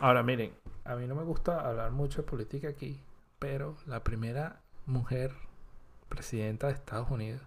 Ahora, 0.01 0.23
miren, 0.23 0.53
a 0.85 0.95
mí 0.95 1.07
no 1.07 1.15
me 1.15 1.23
gusta 1.23 1.59
hablar 1.67 1.91
mucho 1.91 2.21
de 2.21 2.27
política 2.27 2.69
aquí, 2.69 3.01
pero 3.37 3.75
la 3.85 4.03
primera 4.03 4.61
mujer 4.85 5.33
presidenta 6.07 6.67
de 6.67 6.73
Estados 6.73 7.09
Unidos 7.11 7.41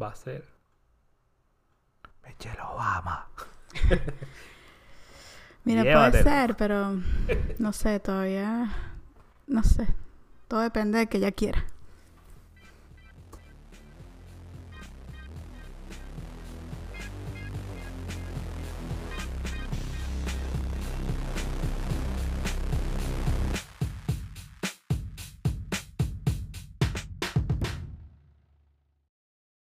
va 0.00 0.08
a 0.08 0.14
ser 0.14 0.44
Michelle 2.26 2.60
Obama. 2.60 3.28
Mira, 5.64 5.82
Llévatelo. 5.82 6.22
puede 6.24 6.36
ser, 6.36 6.56
pero 6.56 7.00
no 7.58 7.72
sé, 7.72 8.00
todavía 8.00 8.72
no 9.46 9.62
sé. 9.62 9.86
Todo 10.48 10.60
depende 10.60 10.98
de 10.98 11.06
que 11.08 11.18
ella 11.18 11.32
quiera. 11.32 11.64